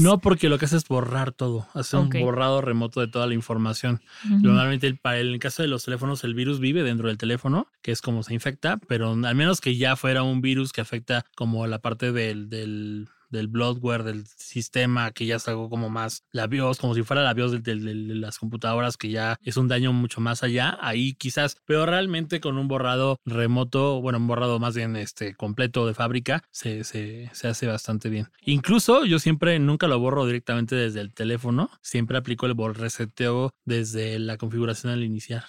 no, 0.00 0.18
porque 0.18 0.48
lo 0.48 0.58
que 0.58 0.66
hace 0.66 0.76
es 0.76 0.86
borrar 0.86 1.32
todo, 1.32 1.66
hace 1.74 1.96
un 1.96 2.08
borrado 2.10 2.60
remoto 2.60 3.00
de 3.00 3.08
toda 3.08 3.26
la 3.26 3.34
información. 3.34 4.00
Normalmente 4.24 4.86
el, 4.86 4.98
para 4.98 5.18
el, 5.18 5.38
caso 5.38 5.62
de 5.62 5.68
los 5.68 5.84
teléfonos 5.84 6.24
el 6.24 6.34
virus 6.34 6.60
vive 6.60 6.82
dentro 6.82 7.08
del 7.08 7.18
teléfono, 7.18 7.68
que 7.82 7.92
es 7.92 8.00
como 8.00 8.22
se 8.22 8.34
infecta, 8.34 8.78
pero 8.88 9.12
al 9.12 9.34
menos 9.34 9.60
que 9.60 9.76
ya 9.76 9.96
fuera 9.96 10.22
un 10.22 10.40
virus 10.40 10.72
que 10.72 10.80
afecta 10.80 11.24
como 11.36 11.66
la 11.66 11.78
parte 11.78 12.12
del, 12.12 12.48
del 12.48 13.08
del 13.30 13.48
bloodware 13.48 14.04
del 14.04 14.26
sistema, 14.26 15.10
que 15.10 15.26
ya 15.26 15.38
algo 15.46 15.70
como 15.70 15.88
más 15.88 16.24
la 16.32 16.46
BIOS, 16.46 16.78
como 16.78 16.94
si 16.94 17.02
fuera 17.02 17.22
la 17.22 17.34
BIOS 17.34 17.62
de, 17.62 17.76
las 17.76 18.38
computadoras, 18.38 18.96
que 18.96 19.10
ya 19.10 19.38
es 19.42 19.56
un 19.56 19.68
daño 19.68 19.92
mucho 19.92 20.20
más 20.20 20.42
allá, 20.42 20.76
ahí 20.80 21.14
quizás, 21.14 21.56
pero 21.64 21.86
realmente 21.86 22.40
con 22.40 22.58
un 22.58 22.68
borrado 22.68 23.20
remoto, 23.24 24.00
bueno, 24.00 24.18
un 24.18 24.26
borrado 24.26 24.58
más 24.58 24.74
bien 24.74 24.96
este 24.96 25.34
completo 25.34 25.86
de 25.86 25.94
fábrica, 25.94 26.42
se, 26.50 26.84
se, 26.84 27.30
se 27.32 27.48
hace 27.48 27.66
bastante 27.66 28.08
bien. 28.08 28.28
Incluso 28.44 29.04
yo 29.04 29.18
siempre 29.18 29.58
nunca 29.58 29.86
lo 29.86 29.98
borro 29.98 30.26
directamente 30.26 30.74
desde 30.74 31.00
el 31.00 31.14
teléfono, 31.14 31.70
siempre 31.82 32.18
aplico 32.18 32.46
el 32.46 32.74
reseteo 32.74 33.52
desde 33.64 34.18
la 34.18 34.36
configuración 34.36 34.92
al 34.92 35.04
iniciar. 35.04 35.44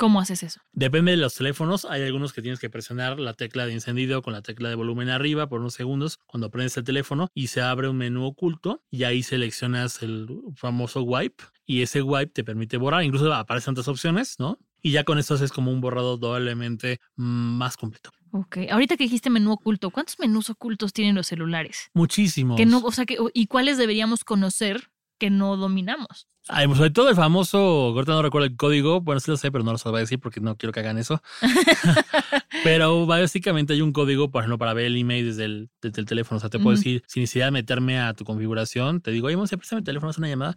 ¿Cómo 0.00 0.18
haces 0.18 0.42
eso? 0.42 0.62
Depende 0.72 1.10
de 1.10 1.18
los 1.18 1.34
teléfonos. 1.34 1.84
Hay 1.84 2.02
algunos 2.02 2.32
que 2.32 2.40
tienes 2.40 2.58
que 2.58 2.70
presionar 2.70 3.20
la 3.20 3.34
tecla 3.34 3.66
de 3.66 3.74
encendido 3.74 4.22
con 4.22 4.32
la 4.32 4.40
tecla 4.40 4.70
de 4.70 4.74
volumen 4.74 5.10
arriba 5.10 5.46
por 5.46 5.60
unos 5.60 5.74
segundos 5.74 6.18
cuando 6.24 6.50
prendes 6.50 6.74
el 6.78 6.84
teléfono 6.84 7.28
y 7.34 7.48
se 7.48 7.60
abre 7.60 7.86
un 7.86 7.98
menú 7.98 8.24
oculto 8.24 8.82
y 8.90 9.04
ahí 9.04 9.22
seleccionas 9.22 10.02
el 10.02 10.26
famoso 10.54 11.02
wipe 11.02 11.44
y 11.66 11.82
ese 11.82 12.00
wipe 12.00 12.32
te 12.32 12.44
permite 12.44 12.78
borrar. 12.78 13.04
Incluso 13.04 13.30
aparecen 13.34 13.72
otras 13.72 13.88
opciones, 13.88 14.36
¿no? 14.38 14.58
Y 14.80 14.92
ya 14.92 15.04
con 15.04 15.18
esto 15.18 15.34
haces 15.34 15.52
como 15.52 15.70
un 15.70 15.82
borrado 15.82 16.16
doblemente 16.16 16.98
más 17.16 17.76
completo. 17.76 18.08
Ok, 18.30 18.56
ahorita 18.70 18.96
que 18.96 19.04
dijiste 19.04 19.28
menú 19.28 19.52
oculto, 19.52 19.90
¿cuántos 19.90 20.18
menús 20.18 20.48
ocultos 20.48 20.94
tienen 20.94 21.14
los 21.14 21.26
celulares? 21.26 21.90
Muchísimos. 21.92 22.56
Que 22.56 22.64
no, 22.64 22.78
o 22.78 22.90
sea, 22.90 23.04
que, 23.04 23.18
¿y 23.34 23.48
cuáles 23.48 23.76
deberíamos 23.76 24.24
conocer 24.24 24.90
que 25.18 25.28
no 25.28 25.58
dominamos? 25.58 26.26
Pues, 26.46 26.76
sobre 26.76 26.90
todo 26.90 27.08
el 27.08 27.16
famoso, 27.16 27.58
ahorita 27.58 28.12
no 28.12 28.22
recuerdo 28.22 28.46
el 28.46 28.56
código, 28.56 29.00
bueno, 29.00 29.20
sí 29.20 29.30
lo 29.30 29.36
sé, 29.36 29.52
pero 29.52 29.62
no 29.64 29.72
lo 29.72 29.78
voy 29.84 29.98
a 29.98 30.00
decir 30.00 30.18
porque 30.18 30.40
no 30.40 30.56
quiero 30.56 30.72
que 30.72 30.80
hagan 30.80 30.98
eso. 30.98 31.22
pero 32.64 33.06
básicamente 33.06 33.74
hay 33.74 33.82
un 33.82 33.92
código, 33.92 34.30
por 34.30 34.42
ejemplo, 34.42 34.58
para 34.58 34.74
ver 34.74 34.86
el 34.86 34.96
email 34.96 35.26
desde 35.26 35.44
el, 35.44 35.70
desde 35.80 36.00
el 36.00 36.06
teléfono. 36.06 36.38
O 36.38 36.40
sea, 36.40 36.50
te 36.50 36.58
puedo 36.58 36.76
decir, 36.76 37.02
sin 37.06 37.22
necesidad 37.22 37.46
de 37.46 37.50
meterme 37.52 38.00
a 38.00 38.14
tu 38.14 38.24
configuración, 38.24 39.00
te 39.00 39.10
digo, 39.10 39.28
oye, 39.28 39.36
vamos 39.36 39.52
a 39.52 39.56
prestarme 39.56 39.80
el 39.80 39.84
teléfono, 39.84 40.10
haz 40.10 40.18
una 40.18 40.28
llamada, 40.28 40.56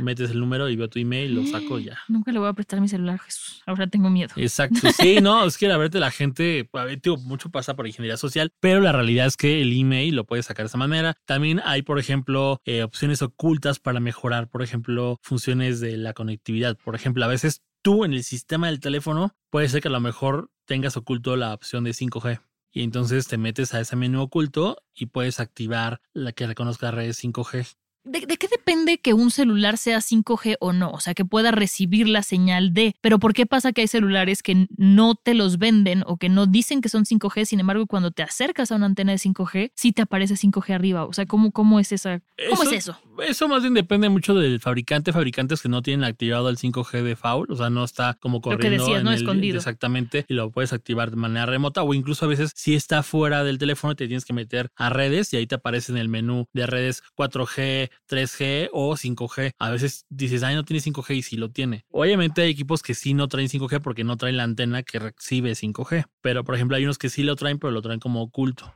metes 0.00 0.30
el 0.30 0.40
número 0.40 0.68
y 0.68 0.76
veo 0.76 0.88
tu 0.88 0.98
email, 0.98 1.34
lo 1.34 1.46
saco 1.46 1.78
y 1.78 1.84
ya. 1.84 1.98
Nunca 2.08 2.30
le 2.32 2.38
voy 2.38 2.48
a 2.48 2.52
prestar 2.52 2.80
mi 2.80 2.88
celular, 2.88 3.18
Jesús. 3.18 3.62
Ahora 3.66 3.86
tengo 3.86 4.10
miedo. 4.10 4.32
Exacto. 4.36 4.80
Sí, 4.92 5.18
no, 5.22 5.44
es 5.44 5.58
que 5.58 5.68
la 5.68 5.76
verdad 5.76 6.00
la 6.00 6.10
gente, 6.10 6.68
a 6.72 6.84
ver, 6.84 7.00
tío, 7.00 7.16
mucho 7.16 7.50
pasa 7.50 7.74
por 7.74 7.86
ingeniería 7.86 8.16
social, 8.16 8.52
pero 8.60 8.80
la 8.80 8.92
realidad 8.92 9.26
es 9.26 9.36
que 9.36 9.62
el 9.62 9.78
email 9.78 10.14
lo 10.14 10.24
puedes 10.24 10.46
sacar 10.46 10.64
de 10.64 10.68
esa 10.68 10.78
manera. 10.78 11.14
También 11.26 11.60
hay, 11.64 11.82
por 11.82 11.98
ejemplo, 11.98 12.60
eh, 12.64 12.82
opciones 12.82 13.22
ocultas 13.22 13.78
para 13.78 14.00
mejorar, 14.00 14.48
por 14.48 14.62
ejemplo, 14.62 15.18
funciones 15.22 15.80
de 15.80 15.96
la 15.96 16.12
conectividad. 16.12 16.76
Por 16.76 16.94
ejemplo, 16.94 17.24
a 17.24 17.28
veces 17.28 17.62
tú 17.80 18.04
en 18.04 18.12
el 18.12 18.24
sistema 18.24 18.66
del 18.66 18.80
teléfono 18.80 19.34
puede 19.50 19.68
ser 19.68 19.80
que 19.80 19.88
a 19.88 19.92
lo 19.92 20.00
mejor 20.00 20.50
tengas 20.66 20.96
oculto 20.96 21.36
la 21.36 21.54
opción 21.54 21.84
de 21.84 21.92
5G. 21.92 22.40
Y 22.74 22.82
entonces 22.82 23.28
te 23.28 23.36
metes 23.36 23.74
a 23.74 23.80
ese 23.80 23.96
menú 23.96 24.22
oculto 24.22 24.78
y 24.94 25.06
puedes 25.06 25.40
activar 25.40 26.00
la 26.12 26.32
que 26.32 26.46
reconozca 26.46 26.90
redes 26.90 27.22
5G. 27.22 27.76
¿De, 28.04 28.20
qué 28.26 28.48
depende 28.48 28.98
que 28.98 29.14
un 29.14 29.30
celular 29.30 29.78
sea 29.78 29.98
5G 29.98 30.56
o 30.60 30.72
no? 30.72 30.90
O 30.90 31.00
sea, 31.00 31.14
que 31.14 31.24
pueda 31.24 31.52
recibir 31.52 32.08
la 32.08 32.22
señal 32.22 32.74
de. 32.74 32.96
Pero 33.00 33.18
¿por 33.18 33.32
qué 33.32 33.46
pasa 33.46 33.72
que 33.72 33.82
hay 33.82 33.88
celulares 33.88 34.42
que 34.42 34.66
no 34.76 35.14
te 35.14 35.34
los 35.34 35.58
venden 35.58 36.02
o 36.06 36.16
que 36.16 36.28
no 36.28 36.46
dicen 36.46 36.80
que 36.80 36.88
son 36.88 37.04
5G? 37.04 37.44
Sin 37.44 37.60
embargo, 37.60 37.86
cuando 37.86 38.10
te 38.10 38.22
acercas 38.22 38.72
a 38.72 38.76
una 38.76 38.86
antena 38.86 39.12
de 39.12 39.18
5G, 39.18 39.72
sí 39.74 39.92
te 39.92 40.02
aparece 40.02 40.34
5G 40.34 40.74
arriba. 40.74 41.04
O 41.04 41.12
sea, 41.12 41.26
¿cómo, 41.26 41.52
cómo 41.52 41.78
es 41.78 41.92
esa? 41.92 42.22
¿Cómo 42.50 42.64
es 42.64 42.72
eso? 42.72 42.98
Eso 43.18 43.46
más 43.46 43.62
bien 43.62 43.74
depende 43.74 44.08
mucho 44.08 44.34
del 44.34 44.58
fabricante. 44.58 45.12
Fabricantes 45.12 45.62
que 45.62 45.68
no 45.68 45.82
tienen 45.82 46.04
activado 46.04 46.48
el 46.48 46.56
5G 46.56 47.02
de 47.02 47.14
faul, 47.14 47.46
o 47.50 47.56
sea, 47.56 47.70
no 47.70 47.84
está 47.84 48.14
como 48.14 48.40
corriendo. 48.40 48.68
Lo 48.68 48.70
que 48.70 48.78
decías, 48.78 49.04
no 49.04 49.12
escondido. 49.12 49.58
Exactamente, 49.58 50.24
y 50.28 50.34
lo 50.34 50.50
puedes 50.50 50.72
activar 50.72 51.10
de 51.10 51.16
manera 51.16 51.46
remota 51.46 51.82
o 51.82 51.94
incluso 51.94 52.24
a 52.24 52.28
veces 52.28 52.52
si 52.54 52.74
está 52.74 53.02
fuera 53.02 53.44
del 53.44 53.58
teléfono 53.58 53.94
te 53.94 54.06
tienes 54.06 54.24
que 54.24 54.32
meter 54.32 54.70
a 54.76 54.90
redes 54.90 55.32
y 55.32 55.36
ahí 55.36 55.46
te 55.46 55.54
aparece 55.54 55.92
en 55.92 55.98
el 55.98 56.08
menú 56.08 56.48
de 56.52 56.66
redes 56.66 57.02
4G, 57.16 57.90
3G 58.08 58.70
o 58.72 58.96
5G. 58.96 59.52
A 59.58 59.70
veces 59.70 60.06
dices, 60.08 60.42
ay, 60.42 60.54
no 60.54 60.64
tiene 60.64 60.82
5G 60.82 61.16
y 61.16 61.22
sí 61.22 61.36
lo 61.36 61.50
tiene. 61.50 61.84
Obviamente 61.90 62.42
hay 62.42 62.50
equipos 62.50 62.82
que 62.82 62.94
sí 62.94 63.14
no 63.14 63.28
traen 63.28 63.48
5G 63.48 63.80
porque 63.80 64.04
no 64.04 64.16
traen 64.16 64.36
la 64.36 64.44
antena 64.44 64.82
que 64.82 64.98
recibe 64.98 65.52
5G. 65.52 66.06
Pero, 66.20 66.44
por 66.44 66.54
ejemplo, 66.54 66.76
hay 66.76 66.84
unos 66.84 66.98
que 66.98 67.10
sí 67.10 67.22
lo 67.22 67.36
traen, 67.36 67.58
pero 67.58 67.70
lo 67.70 67.82
traen 67.82 68.00
como 68.00 68.22
oculto. 68.22 68.74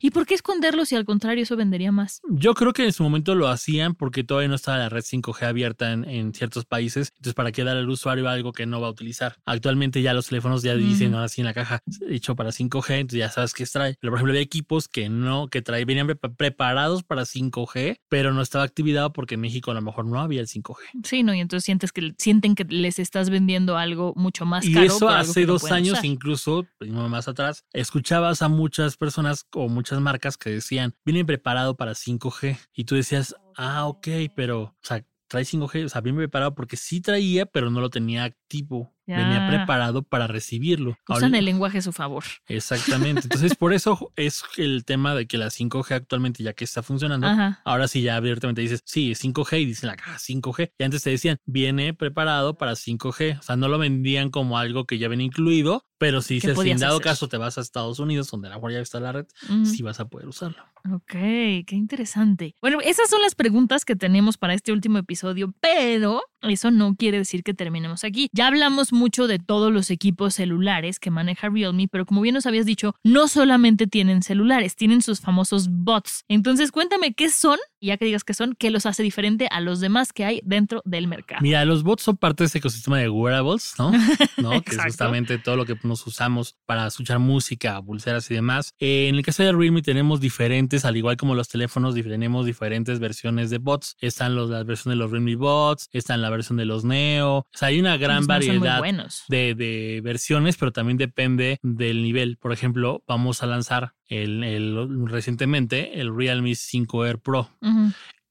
¿Y 0.00 0.10
por 0.10 0.26
qué 0.26 0.34
esconderlo 0.34 0.84
si 0.84 0.96
al 0.96 1.04
contrario 1.04 1.42
eso 1.42 1.56
vendería 1.56 1.92
más? 1.92 2.20
Yo 2.28 2.54
creo 2.54 2.72
que 2.72 2.84
en 2.84 2.92
su 2.92 3.02
momento 3.02 3.34
lo 3.34 3.48
hacían 3.48 3.94
porque 3.94 4.24
todavía 4.24 4.48
no 4.48 4.54
estaba 4.54 4.78
la 4.78 4.88
red 4.88 5.02
5G 5.02 5.46
abierta 5.46 5.92
en, 5.92 6.34
ciertos 6.34 6.64
países. 6.64 7.12
Entonces, 7.16 7.34
¿para 7.34 7.52
qué 7.52 7.64
dar 7.64 7.76
al 7.76 7.88
usuario 7.88 8.28
algo 8.28 8.52
que 8.52 8.66
no 8.66 8.80
va 8.80 8.88
a 8.88 8.90
utilizar? 8.90 9.36
Actualmente 9.44 10.02
ya 10.02 10.12
los 10.12 10.28
teléfonos 10.28 10.62
ya 10.62 10.74
dicen, 10.74 11.14
ahora 11.14 11.28
sí 11.28 11.40
en 11.40 11.46
la 11.46 11.54
caja, 11.54 11.80
hecho 12.08 12.36
para 12.36 12.50
5G, 12.50 12.94
entonces 12.94 13.18
ya 13.18 13.30
sabes 13.30 13.54
qué 13.54 13.66
trae. 13.66 13.96
Pero, 14.00 14.12
por 14.12 14.18
ejemplo, 14.18 14.34
hay 14.34 14.42
equipos 14.42 14.88
que 14.88 15.08
no, 15.08 15.48
que 15.48 15.62
trae, 15.62 15.84
venían 15.84 16.06
preparados 16.36 17.02
para 17.02 17.22
5G, 17.22 18.00
pero 18.08 18.32
no 18.32 18.42
estaba 18.42 18.64
activado 18.64 19.12
porque 19.12 19.34
en 19.34 19.40
México 19.40 19.70
a 19.70 19.74
lo 19.74 19.82
mejor 19.82 20.06
no 20.06 20.20
había 20.20 20.40
el 20.40 20.46
5G. 20.46 20.76
Sí, 21.04 21.22
no, 21.22 21.34
y 21.34 21.40
entonces 21.40 21.64
sientes 21.64 21.92
que, 21.92 22.14
sienten 22.18 22.54
que 22.54 22.64
les 22.64 22.98
estás 22.98 23.30
vendiendo 23.30 23.76
algo 23.76 24.12
mucho 24.16 24.46
más 24.46 24.64
caro. 24.64 24.82
Y 24.82 24.86
eso 24.86 25.08
hace 25.08 25.46
dos 25.46 25.70
años, 25.70 26.02
incluso, 26.04 26.66
pues, 26.78 26.90
más 26.90 27.28
atrás, 27.28 27.64
escuchabas 27.72 28.42
a 28.42 28.48
muchas 28.48 28.96
personas 28.96 29.46
o 29.54 29.68
muchas 29.78 30.00
marcas 30.00 30.36
que 30.36 30.50
decían, 30.50 30.94
vienen 31.04 31.24
preparado 31.24 31.76
para 31.76 31.92
5G. 31.92 32.58
Y 32.74 32.84
tú 32.84 32.96
decías, 32.96 33.36
ah, 33.56 33.86
ok, 33.86 34.08
pero, 34.34 34.62
o 34.62 34.76
sea, 34.82 35.04
trae 35.28 35.44
5G, 35.44 35.84
o 35.84 35.88
sea, 35.88 36.00
bien 36.00 36.16
preparado 36.16 36.56
porque 36.56 36.76
sí 36.76 37.00
traía, 37.00 37.46
pero 37.46 37.70
no 37.70 37.80
lo 37.80 37.90
tenía 37.90 38.24
activo. 38.24 38.92
Venía 39.06 39.48
preparado 39.48 40.02
para 40.02 40.26
recibirlo. 40.26 40.98
Usan 41.08 41.34
el 41.34 41.46
lenguaje 41.46 41.78
a 41.78 41.82
su 41.82 41.92
favor. 41.92 42.24
Exactamente. 42.46 43.22
Entonces, 43.22 43.54
por 43.54 43.72
eso 43.72 44.12
es 44.16 44.42
el 44.58 44.84
tema 44.84 45.14
de 45.14 45.26
que 45.26 45.38
la 45.38 45.46
5G 45.46 45.92
actualmente, 45.92 46.42
ya 46.42 46.52
que 46.52 46.64
está 46.64 46.82
funcionando, 46.82 47.26
ahora 47.64 47.88
sí 47.88 48.02
ya 48.02 48.16
abiertamente 48.16 48.60
dices, 48.60 48.82
sí, 48.84 49.12
5G 49.12 49.62
y 49.62 49.64
dicen 49.64 49.86
la 49.86 49.96
caja 49.96 50.18
5G. 50.18 50.72
Y 50.76 50.84
antes 50.84 51.02
te 51.02 51.08
decían, 51.08 51.38
viene 51.46 51.94
preparado 51.94 52.58
para 52.58 52.72
5G. 52.72 53.38
O 53.38 53.42
sea, 53.42 53.56
no 53.56 53.68
lo 53.68 53.78
vendían 53.78 54.28
como 54.28 54.58
algo 54.58 54.84
que 54.84 54.98
ya 54.98 55.08
viene 55.08 55.24
incluido, 55.24 55.86
pero 55.98 56.22
si 56.22 56.34
dices, 56.34 56.56
en 56.58 56.78
dado 56.78 57.00
caso 57.00 57.28
te 57.28 57.36
vas 57.36 57.58
a 57.58 57.60
Estados 57.60 57.98
Unidos, 57.98 58.30
donde 58.30 58.48
la 58.48 58.58
ya 58.70 58.80
está 58.80 59.00
la 59.00 59.12
red, 59.12 59.26
sí 59.64 59.82
vas 59.82 60.00
a 60.00 60.08
poder 60.08 60.28
usarlo. 60.28 60.62
Ok, 60.94 61.12
qué 61.12 61.72
interesante. 61.72 62.54
Bueno, 62.60 62.78
esas 62.82 63.10
son 63.10 63.20
las 63.20 63.34
preguntas 63.34 63.84
que 63.84 63.96
tenemos 63.96 64.38
para 64.38 64.54
este 64.54 64.72
último 64.72 64.98
episodio, 64.98 65.52
pero 65.60 66.22
eso 66.42 66.70
no 66.70 66.94
quiere 66.94 67.18
decir 67.18 67.42
que 67.42 67.52
terminemos 67.52 68.04
aquí. 68.04 68.28
Ya 68.32 68.46
hablamos 68.46 68.92
mucho 68.92 69.26
de 69.26 69.38
todos 69.38 69.72
los 69.72 69.90
equipos 69.90 70.34
celulares 70.34 71.00
que 71.00 71.10
maneja 71.10 71.48
Realme, 71.48 71.88
pero 71.88 72.06
como 72.06 72.20
bien 72.20 72.34
nos 72.34 72.46
habías 72.46 72.64
dicho, 72.64 72.94
no 73.02 73.28
solamente 73.28 73.86
tienen 73.86 74.22
celulares, 74.22 74.76
tienen 74.76 75.02
sus 75.02 75.20
famosos 75.20 75.68
bots. 75.68 76.24
Entonces, 76.28 76.70
cuéntame 76.70 77.12
qué 77.12 77.28
son, 77.28 77.58
ya 77.80 77.96
que 77.96 78.04
digas 78.04 78.24
qué 78.24 78.34
son, 78.34 78.54
qué 78.58 78.70
los 78.70 78.86
hace 78.86 79.02
diferente 79.02 79.48
a 79.50 79.60
los 79.60 79.80
demás 79.80 80.12
que 80.12 80.24
hay 80.24 80.40
dentro 80.44 80.82
del 80.84 81.08
mercado. 81.08 81.40
Mira, 81.42 81.64
los 81.64 81.82
bots 81.82 82.04
son 82.04 82.16
parte 82.16 82.44
de 82.44 82.46
ese 82.46 82.58
ecosistema 82.58 82.98
de 82.98 83.08
wearables, 83.08 83.74
¿no? 83.78 83.90
¿No? 84.38 84.62
que 84.62 84.76
es 84.76 84.82
justamente 84.82 85.38
todo 85.38 85.56
lo 85.56 85.66
que 85.66 85.74
nos 85.88 86.06
usamos 86.06 86.56
para 86.66 86.86
escuchar 86.86 87.18
música, 87.18 87.80
pulseras 87.82 88.30
y 88.30 88.34
demás. 88.34 88.74
en 88.78 89.14
el 89.14 89.24
caso 89.24 89.42
de 89.42 89.52
Realme 89.52 89.82
tenemos 89.82 90.20
diferentes, 90.20 90.84
al 90.84 90.96
igual 90.96 91.16
como 91.16 91.34
los 91.34 91.48
teléfonos, 91.48 91.94
tenemos 91.94 92.46
diferentes 92.46 93.00
versiones 93.00 93.50
de 93.50 93.58
bots. 93.58 93.96
Están 94.00 94.34
los, 94.34 94.50
las 94.50 94.64
versiones 94.64 94.98
de 94.98 95.02
los 95.02 95.10
Realme 95.10 95.36
bots, 95.36 95.88
están 95.92 96.22
la 96.22 96.30
versión 96.30 96.56
de 96.56 96.64
los 96.64 96.84
Neo. 96.84 97.38
O 97.38 97.46
sea, 97.52 97.68
hay 97.68 97.80
una 97.80 97.96
gran 97.96 98.26
variedad 98.26 98.82
de, 99.28 99.54
de, 99.54 100.00
versiones, 100.02 100.56
pero 100.56 100.72
también 100.72 100.98
depende 100.98 101.58
del 101.62 102.02
nivel. 102.02 102.36
Por 102.36 102.52
ejemplo, 102.52 103.02
vamos 103.06 103.42
a 103.42 103.46
lanzar 103.46 103.94
el, 104.06 104.44
el 104.44 105.06
recientemente 105.06 106.00
el 106.00 106.14
Realme 106.14 106.54
5 106.54 107.06
Air 107.06 107.18
Pro. 107.18 107.50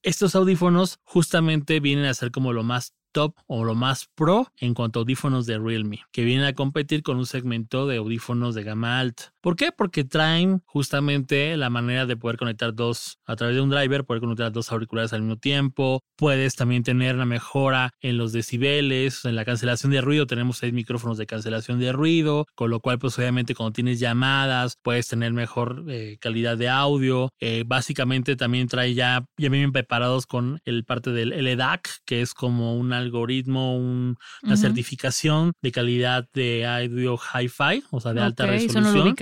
Estos 0.02 0.34
audífonos 0.36 1.00
justamente 1.02 1.80
vienen 1.80 2.04
a 2.04 2.14
ser 2.14 2.30
como 2.30 2.52
lo 2.52 2.62
más 2.62 2.94
top 3.12 3.34
o 3.46 3.64
lo 3.64 3.74
más 3.74 4.08
pro 4.14 4.48
en 4.56 4.74
cuanto 4.74 4.98
a 4.98 5.02
audífonos 5.02 5.46
de 5.46 5.58
Realme, 5.58 6.00
que 6.12 6.24
vienen 6.24 6.46
a 6.46 6.54
competir 6.54 7.02
con 7.02 7.16
un 7.18 7.26
segmento 7.26 7.86
de 7.86 7.98
audífonos 7.98 8.54
de 8.54 8.64
gama 8.64 8.98
alta. 8.98 9.32
¿Por 9.40 9.56
qué? 9.56 9.72
Porque 9.72 10.04
traen 10.04 10.62
justamente 10.66 11.56
la 11.56 11.70
manera 11.70 12.06
de 12.06 12.16
poder 12.16 12.36
conectar 12.36 12.74
dos 12.74 13.18
a 13.24 13.36
través 13.36 13.56
de 13.56 13.62
un 13.62 13.70
driver, 13.70 14.04
poder 14.04 14.20
conectar 14.20 14.52
dos 14.52 14.70
auriculares 14.72 15.12
al 15.12 15.22
mismo 15.22 15.36
tiempo. 15.36 16.02
Puedes 16.16 16.54
también 16.54 16.82
tener 16.82 17.14
una 17.14 17.26
mejora 17.26 17.92
en 18.00 18.18
los 18.18 18.32
decibeles, 18.32 19.24
en 19.24 19.36
la 19.36 19.44
cancelación 19.44 19.92
de 19.92 20.00
ruido. 20.00 20.26
Tenemos 20.26 20.58
seis 20.58 20.72
micrófonos 20.72 21.18
de 21.18 21.26
cancelación 21.26 21.78
de 21.78 21.92
ruido, 21.92 22.46
con 22.54 22.70
lo 22.70 22.80
cual, 22.80 22.98
pues 22.98 23.18
obviamente, 23.18 23.54
cuando 23.54 23.72
tienes 23.72 24.00
llamadas, 24.00 24.76
puedes 24.82 25.08
tener 25.08 25.32
mejor 25.32 25.84
eh, 25.88 26.18
calidad 26.20 26.56
de 26.58 26.68
audio. 26.68 27.30
Eh, 27.40 27.64
básicamente, 27.66 28.36
también 28.36 28.68
trae 28.68 28.94
ya, 28.94 29.24
ya 29.36 29.48
bien 29.48 29.72
preparados 29.72 30.26
con 30.26 30.60
el 30.64 30.84
parte 30.84 31.10
del 31.12 31.30
LDAC, 31.30 31.88
que 32.04 32.20
es 32.20 32.34
como 32.34 32.76
un 32.76 32.92
algoritmo, 32.98 33.76
una 33.76 34.56
certificación 34.56 35.52
de 35.62 35.72
calidad 35.72 36.28
de 36.32 36.66
audio 36.66 37.16
hi-fi, 37.16 37.82
o 37.90 38.00
sea, 38.00 38.12
de 38.12 38.20
alta 38.20 38.46
resolución. 38.46 39.14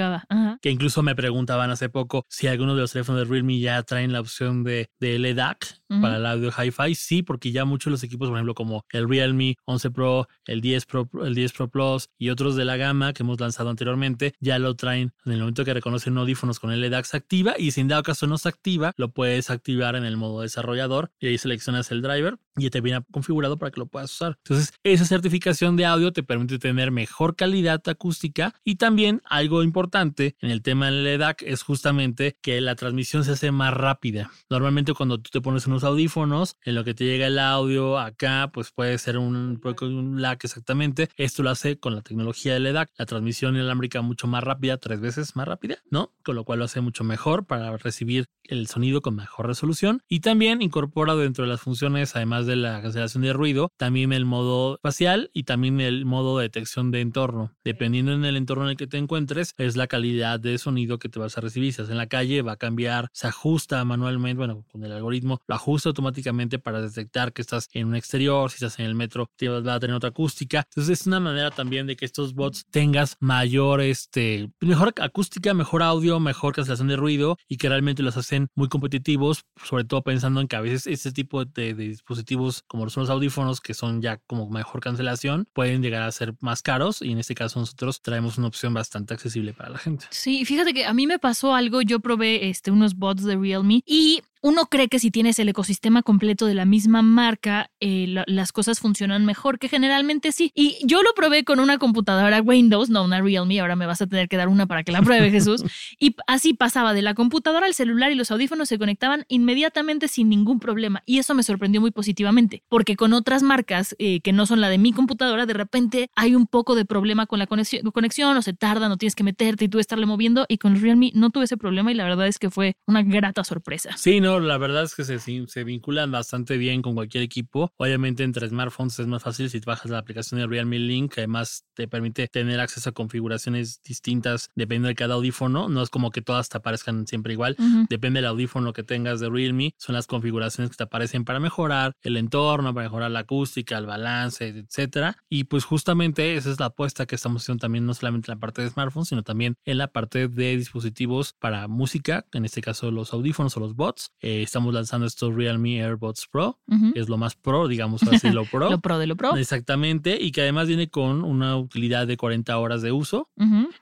Que 0.61 0.71
incluso 0.71 1.03
me 1.03 1.15
preguntaban 1.15 1.71
hace 1.71 1.89
poco 1.89 2.25
si 2.29 2.47
algunos 2.47 2.77
de 2.77 2.83
los 2.83 2.93
teléfonos 2.93 3.23
de 3.23 3.33
Realme 3.33 3.59
ya 3.61 3.83
traen 3.83 4.13
la 4.13 4.21
opción 4.21 4.65
de, 4.65 4.89
de 5.01 5.19
LDAC 5.19 5.81
para 6.01 6.17
el 6.17 6.27
audio 6.27 6.51
hi-fi. 6.51 6.95
Sí, 6.95 7.23
porque 7.23 7.53
ya 7.53 7.65
muchos 7.65 7.87
de 7.87 7.93
los 7.93 8.03
equipos, 8.03 8.29
por 8.29 8.37
ejemplo, 8.37 8.55
como 8.55 8.85
el 8.91 9.09
Realme 9.09 9.57
11 9.65 9.91
Pro, 9.91 10.29
el 10.47 10.61
10 10.61 10.87
Pro, 10.87 11.09
el 11.23 11.35
10 11.35 11.53
Pro 11.53 11.69
Plus 11.69 12.09
y 12.19 12.31
otros 12.31 12.57
de 12.57 12.65
la 12.65 12.77
gama 12.77 13.13
que 13.13 13.23
hemos 13.23 13.41
lanzado 13.41 13.71
anteriormente, 13.71 14.35
ya 14.41 14.59
lo 14.59 14.75
traen 14.75 15.13
en 15.25 15.33
el 15.33 15.41
momento 15.41 15.65
que 15.65 15.75
reconocen 15.75 16.17
audífonos 16.19 16.61
con 16.61 16.75
LDAC 16.75 17.05
se 17.05 17.17
activa 17.17 17.55
y 17.59 17.71
si 17.71 17.81
en 17.81 17.89
dado 17.89 18.03
caso 18.03 18.27
no 18.27 18.39
se 18.39 18.49
activa, 18.49 18.93
lo 18.97 19.11
puedes 19.13 19.51
activar 19.51 19.97
en 19.97 20.05
el 20.05 20.17
modo 20.17 20.43
desarrollador 20.43 21.11
y 21.21 21.29
ahí 21.29 21.39
seleccionas 21.39 21.91
el 21.91 22.03
driver 22.03 22.39
y 22.57 22.71
te 22.71 22.81
viene 22.81 23.03
configurado 23.11 23.59
para 23.59 23.71
que 23.71 23.81
lo 23.81 23.87
puedas 23.87 24.13
usar. 24.13 24.39
Entonces, 24.45 24.73
esa 24.83 25.05
certificación 25.05 25.77
de 25.77 25.87
audio 25.87 26.13
te 26.13 26.23
permite 26.23 26.59
tener 26.59 26.91
mejor 26.91 27.37
calidad 27.37 27.83
acústica 27.87 28.55
y 28.65 28.77
también 28.77 29.23
algo 29.25 29.63
importante 29.63 30.37
en 30.41 30.51
el 30.51 30.63
tema 30.63 30.87
del 30.87 31.05
LDAC 31.05 31.43
es 31.43 31.63
justamente 31.63 32.39
que 32.41 32.61
la 32.61 32.75
transmisión 32.75 33.25
se 33.25 33.33
hace 33.33 33.51
más 33.51 33.75
rápida. 33.75 34.31
Normalmente 34.51 34.95
cuando 34.95 35.19
tú 35.19 35.31
te 35.31 35.41
pones 35.41 35.67
unos 35.67 35.85
audífonos, 35.85 36.57
en 36.65 36.75
lo 36.75 36.85
que 36.85 36.95
te 36.95 37.05
llega 37.05 37.27
el 37.27 37.39
audio 37.39 37.99
acá, 37.99 38.51
pues 38.53 38.71
puede 38.71 38.99
ser 38.99 39.19
un, 39.19 39.61
un 39.83 40.23
lag 40.23 40.39
exactamente. 40.43 41.09
Esto 41.17 41.43
lo 41.43 41.51
hace 41.51 41.79
con 41.79 41.95
la 41.95 42.03
tecnología 42.03 42.55
del 42.55 42.65
LDAC, 42.65 42.91
la 42.97 43.07
transmisión 43.07 43.55
inalámbrica 43.55 44.03
mucho 44.03 44.27
más 44.27 44.43
rápida, 44.43 44.79
tres 44.79 45.01
veces 45.01 45.37
más 45.37 45.47
rápida, 45.47 45.79
¿no? 45.91 46.13
Con 46.25 46.35
lo 46.37 46.45
cual 46.45 46.61
lo 46.61 46.65
hace 46.65 46.81
mucho 46.81 47.05
mejor 47.05 47.47
para 47.47 47.77
recibir 47.77 48.27
el 48.45 48.67
sonido 48.69 49.03
con 49.03 49.17
mejor 49.17 49.47
resolución 49.47 50.03
y 50.09 50.21
también 50.21 50.63
incorpora 50.63 51.15
dentro 51.15 51.45
de 51.45 51.51
las 51.51 51.61
funciones, 51.61 52.15
además 52.17 52.46
de 52.47 52.57
la 52.57 52.83
cancelación 52.83 53.23
de 53.23 53.33
ruido, 53.33 53.71
también 53.77 54.13
el 54.13 54.25
modo 54.25 54.75
espacial 54.75 55.31
y 55.33 55.45
también 55.45 55.81
el 55.81 56.05
modo 56.05 56.39
de 56.39 56.45
detección 56.45 56.91
de 56.91 57.01
entorno. 57.01 57.53
Dependiendo 57.65 58.13
en 58.13 58.25
el 58.25 58.37
entorno 58.37 58.65
en 58.65 58.71
el 58.71 58.77
que 58.77 58.87
te 58.87 58.99
encuentres, 58.99 59.55
es 59.59 59.77
la 59.77 59.87
calidad 59.87 60.41
de 60.41 60.59
sonido 60.59 60.99
que 60.99 61.09
te 61.09 61.19
vas 61.19 61.37
a 61.37 61.41
recibir. 61.41 61.73
Si 61.73 61.81
estás 61.81 61.91
en 61.91 61.99
la 61.99 62.07
calle, 62.07 62.43
va 62.43 62.53
a 62.53 62.57
cambiar, 62.57 63.09
se 63.13 63.27
ajusta 63.27 63.85
manualmente, 63.85 64.39
bueno, 64.39 64.65
con 64.71 64.85
el 64.85 64.93
algoritmo, 64.93 65.41
lo 65.47 65.55
ajusta 65.55 65.89
automáticamente 65.89 66.59
para 66.59 66.81
detectar 66.81 67.33
que 67.33 67.43
estás 67.43 67.69
en 67.73 67.89
un 67.89 67.97
exterior, 67.97 68.51
si 68.51 68.57
estás 68.57 68.79
en 68.79 68.87
el 68.87 68.95
metro, 68.95 69.31
te 69.37 69.49
va 69.49 69.75
a 69.75 69.81
tener 69.81 69.97
otra 69.97 70.11
acústica. 70.11 70.65
Entonces 70.71 71.01
es 71.01 71.07
una 71.07 71.21
manera 71.21 71.51
también 71.51 71.87
de 71.87 71.97
que 71.97 72.05
estos 72.05 72.35
bots 72.35 72.67
tengas 72.71 73.17
mayor, 73.21 73.81
este, 73.81 74.51
mejor 74.61 74.93
acústica, 75.01 75.55
mejor 75.55 75.83
audio, 75.83 76.21
mejor 76.21 76.55
cancelación 76.55 76.89
de 76.89 76.97
ruido 76.97 77.37
y 77.49 77.57
que 77.57 77.69
realmente 77.69 78.03
los 78.03 78.17
hacen 78.17 78.49
muy 78.55 78.69
competitivos, 78.69 79.45
sobre 79.65 79.85
todo 79.85 80.03
pensando 80.03 80.41
en 80.41 80.49
que 80.49 80.57
a 80.57 80.61
veces 80.61 80.87
este 80.87 81.13
tipo 81.13 81.45
de, 81.45 81.75
de 81.75 81.89
dispositivos 81.89 82.36
como 82.67 82.85
los 82.85 82.97
audífonos 83.11 83.61
que 83.61 83.75
son 83.75 84.03
ya 84.03 84.19
como 84.27 84.49
mejor 84.49 84.81
cancelación 84.81 85.49
pueden 85.53 85.83
llegar 85.83 86.03
a 86.03 86.13
ser 86.13 86.35
más 86.41 86.63
caros 86.63 87.03
y 87.03 87.13
en 87.13 87.19
este 87.19 87.35
caso 87.35 87.59
nosotros 87.59 88.03
traemos 88.03 88.39
una 88.39 88.49
opción 88.49 88.75
bastante 88.75 89.15
accesible 89.15 89.53
para 89.53 89.71
la 89.71 89.79
gente. 89.79 90.07
Sí, 90.11 90.45
fíjate 90.45 90.73
que 90.75 90.87
a 90.87 90.95
mí 90.95 91.07
me 91.07 91.19
pasó 91.19 91.55
algo, 91.55 91.83
yo 91.83 92.01
probé 92.01 92.49
este, 92.49 92.71
unos 92.71 92.95
bots 92.95 93.25
de 93.25 93.37
Realme 93.37 93.83
y 93.87 94.23
uno 94.47 94.67
cree 94.67 94.87
que 94.89 95.01
si 95.01 95.11
tienes 95.11 95.39
el 95.41 95.49
ecosistema 95.49 96.03
completo 96.03 96.47
de 96.47 96.55
la 96.55 96.65
misma 96.65 97.03
marca, 97.03 97.71
eh, 97.81 98.07
la- 98.09 98.25
las 98.29 98.53
cosas 98.53 98.79
funcionan 98.79 99.25
mejor, 99.25 99.59
que 99.59 99.69
generalmente 99.69 100.31
sí. 100.31 100.53
Y 100.55 100.77
yo 100.85 101.03
lo 101.03 101.15
probé 101.15 101.43
con 101.45 101.59
una 101.59 101.79
computadora 101.79 102.41
Windows, 102.43 102.89
no 102.89 103.03
una 103.05 103.21
Realme, 103.21 103.59
ahora 103.61 103.75
me 103.75 103.87
vas 103.87 104.03
a 104.03 104.07
tener 104.07 104.29
que 104.29 104.37
dar 104.37 104.47
una 104.49 104.67
para 104.67 104.85
que 104.85 104.93
la 104.93 105.03
pruebe, 105.03 105.31
Jesús. 105.33 105.63
Y 105.99 106.15
así 106.29 106.55
pasaba 106.55 106.93
de 106.95 107.03
la 107.03 107.15
computadora 107.15 107.67
al 107.67 107.75
celular 107.75 108.13
y 108.13 108.15
los 108.15 108.31
audífonos 108.31 108.69
se 108.69 108.79
conectaban 108.79 109.25
inmediatamente 109.29 110.09
sin 110.09 110.29
ningún 110.29 110.61
problema. 110.61 111.03
Y 111.07 111.19
eso 111.19 111.35
me 111.35 111.43
sorprendió 111.43 111.81
muy 111.81 111.91
positivamente, 111.91 112.63
porque 112.69 112.97
con 112.97 113.13
otras 113.15 113.43
marcas 113.43 113.97
eh, 113.99 114.21
que 114.21 114.33
no 114.33 114.47
son 114.47 114.61
la 114.61 114.69
de 114.69 114.79
mi 114.79 114.93
computadora, 114.93 115.47
de 115.47 115.55
repente 115.55 116.11
hay 116.15 116.35
un 116.35 116.47
poco 116.47 116.75
de 116.75 116.85
problema 116.85 117.27
con 117.27 117.39
la 117.39 117.47
conexión, 117.47 117.83
conexión 117.91 118.37
o 118.37 118.43
se 118.43 118.53
tarda, 118.53 118.89
no 118.89 118.97
tienes 118.97 119.15
que 119.17 119.25
meterte 119.25 119.65
y 119.65 119.69
tú 119.69 119.79
estarle 119.79 120.07
moviendo. 120.07 120.45
Y 120.49 120.59
con 120.59 120.75
el 120.77 120.83
Realme 120.83 121.11
no 121.15 121.31
tuve 121.31 121.45
ese 121.45 121.57
problema 121.57 121.91
y 121.91 121.95
la 121.95 122.05
verdad 122.05 122.27
es 122.27 122.39
que 122.39 122.51
fue 122.51 122.77
una 122.87 123.03
grata 123.03 123.43
sorpresa. 123.43 123.97
Sí, 123.97 124.21
no, 124.21 124.36
la 124.41 124.59
verdad 124.59 124.85
es 124.85 124.95
que 124.95 125.05
se, 125.05 125.19
se 125.19 125.65
vinculan 125.65 126.11
bastante 126.11 126.57
bien 126.57 126.83
con 126.83 126.95
cualquier 126.95 127.23
equipo. 127.23 127.73
Obviamente 127.77 128.23
entre 128.23 128.49
smartphones 128.49 128.99
es 128.99 129.07
más 129.07 129.23
fácil 129.23 129.51
si 129.51 129.61
bajas 129.61 129.91
la 129.91 129.99
aplicación 129.99 130.41
de 130.41 130.47
Realme 130.47 130.79
Link, 130.79 131.15
que 131.15 131.21
además 131.23 131.65
te 131.75 131.89
permite 131.89 132.29
tener 132.29 132.61
acceso 132.61 132.91
a 132.91 132.93
configuraciones 132.93 133.83
distintas 133.83 134.51
dependiendo 134.55 134.89
de 134.89 134.95
cada 134.95 135.15
audífono. 135.15 135.69
No 135.69 135.83
es 135.83 135.91
como 135.91 136.11
que 136.11 136.23
todas 136.23 136.49
te 136.49 136.59
aparezcan 136.59 137.07
siempre 137.07 137.33
igual. 137.33 137.57
Ujú. 137.59 137.87
Depende 137.89 138.19
del 138.19 138.27
audífono 138.27 138.73
que 138.73 138.83
tengas 138.83 139.21
de 139.21 139.29
Realme, 139.29 139.75
son 139.79 139.95
las 139.95 140.07
configuraciones 140.07 140.71
que 140.71 140.77
te 140.77 140.85
aparecen 140.85 141.25
para 141.25 141.41
mejorar 141.41 141.93
el 142.03 142.17
entorno, 142.17 142.73
para 142.75 142.87
mejorar 142.87 143.11
la 143.11 143.21
acústica, 143.21 143.77
el 143.79 143.87
balance, 143.87 144.49
etcétera. 144.49 145.17
Y 145.29 145.45
pues 145.45 145.65
justamente 145.65 146.37
esa 146.37 146.51
es 146.51 146.61
la 146.61 146.67
apuesta 146.67 147.07
que 147.07 147.15
estamos 147.15 147.43
haciendo 147.43 147.61
también 147.61 147.87
no 147.87 147.95
solamente 147.95 148.31
en 148.31 148.37
la 148.37 148.41
parte 148.41 148.63
de 148.63 148.71
smartphones, 148.71 149.09
sino 149.09 149.23
también 149.23 149.57
en 149.65 149.79
la 149.79 149.89
parte 149.89 150.29
de 150.29 150.57
dispositivos 150.57 151.35
para 151.39 151.69
música, 151.69 152.27
en 152.33 152.45
este 152.45 152.61
caso 152.61 152.91
los 152.91 153.13
audífonos 153.13 153.57
o 153.57 153.61
los 153.61 153.75
bots. 153.75 154.13
Eh, 154.27 154.43
estamos 154.43 154.75
lanzando 154.75 155.07
estos 155.07 155.33
Realme 155.33 155.81
AirBots 155.81 156.27
Pro, 156.27 156.59
que 156.93 156.99
es 156.99 157.09
lo 157.09 157.17
más 157.17 157.37
pro, 157.37 157.69
digamos 157.69 158.03
así, 158.13 158.31
lo 158.31 158.45
pro. 158.45 158.69
Lo 158.69 158.81
pro 158.81 158.99
de 158.99 159.07
lo 159.07 159.15
pro. 159.15 159.37
Exactamente, 159.37 160.19
y 160.21 160.33
que 160.33 160.41
además 160.41 160.67
viene 160.67 160.89
con 160.89 161.23
una 161.23 161.57
utilidad 161.57 162.09
de 162.09 162.17
40 162.17 162.59
horas 162.59 162.83
de 162.83 162.91
uso 162.91 163.31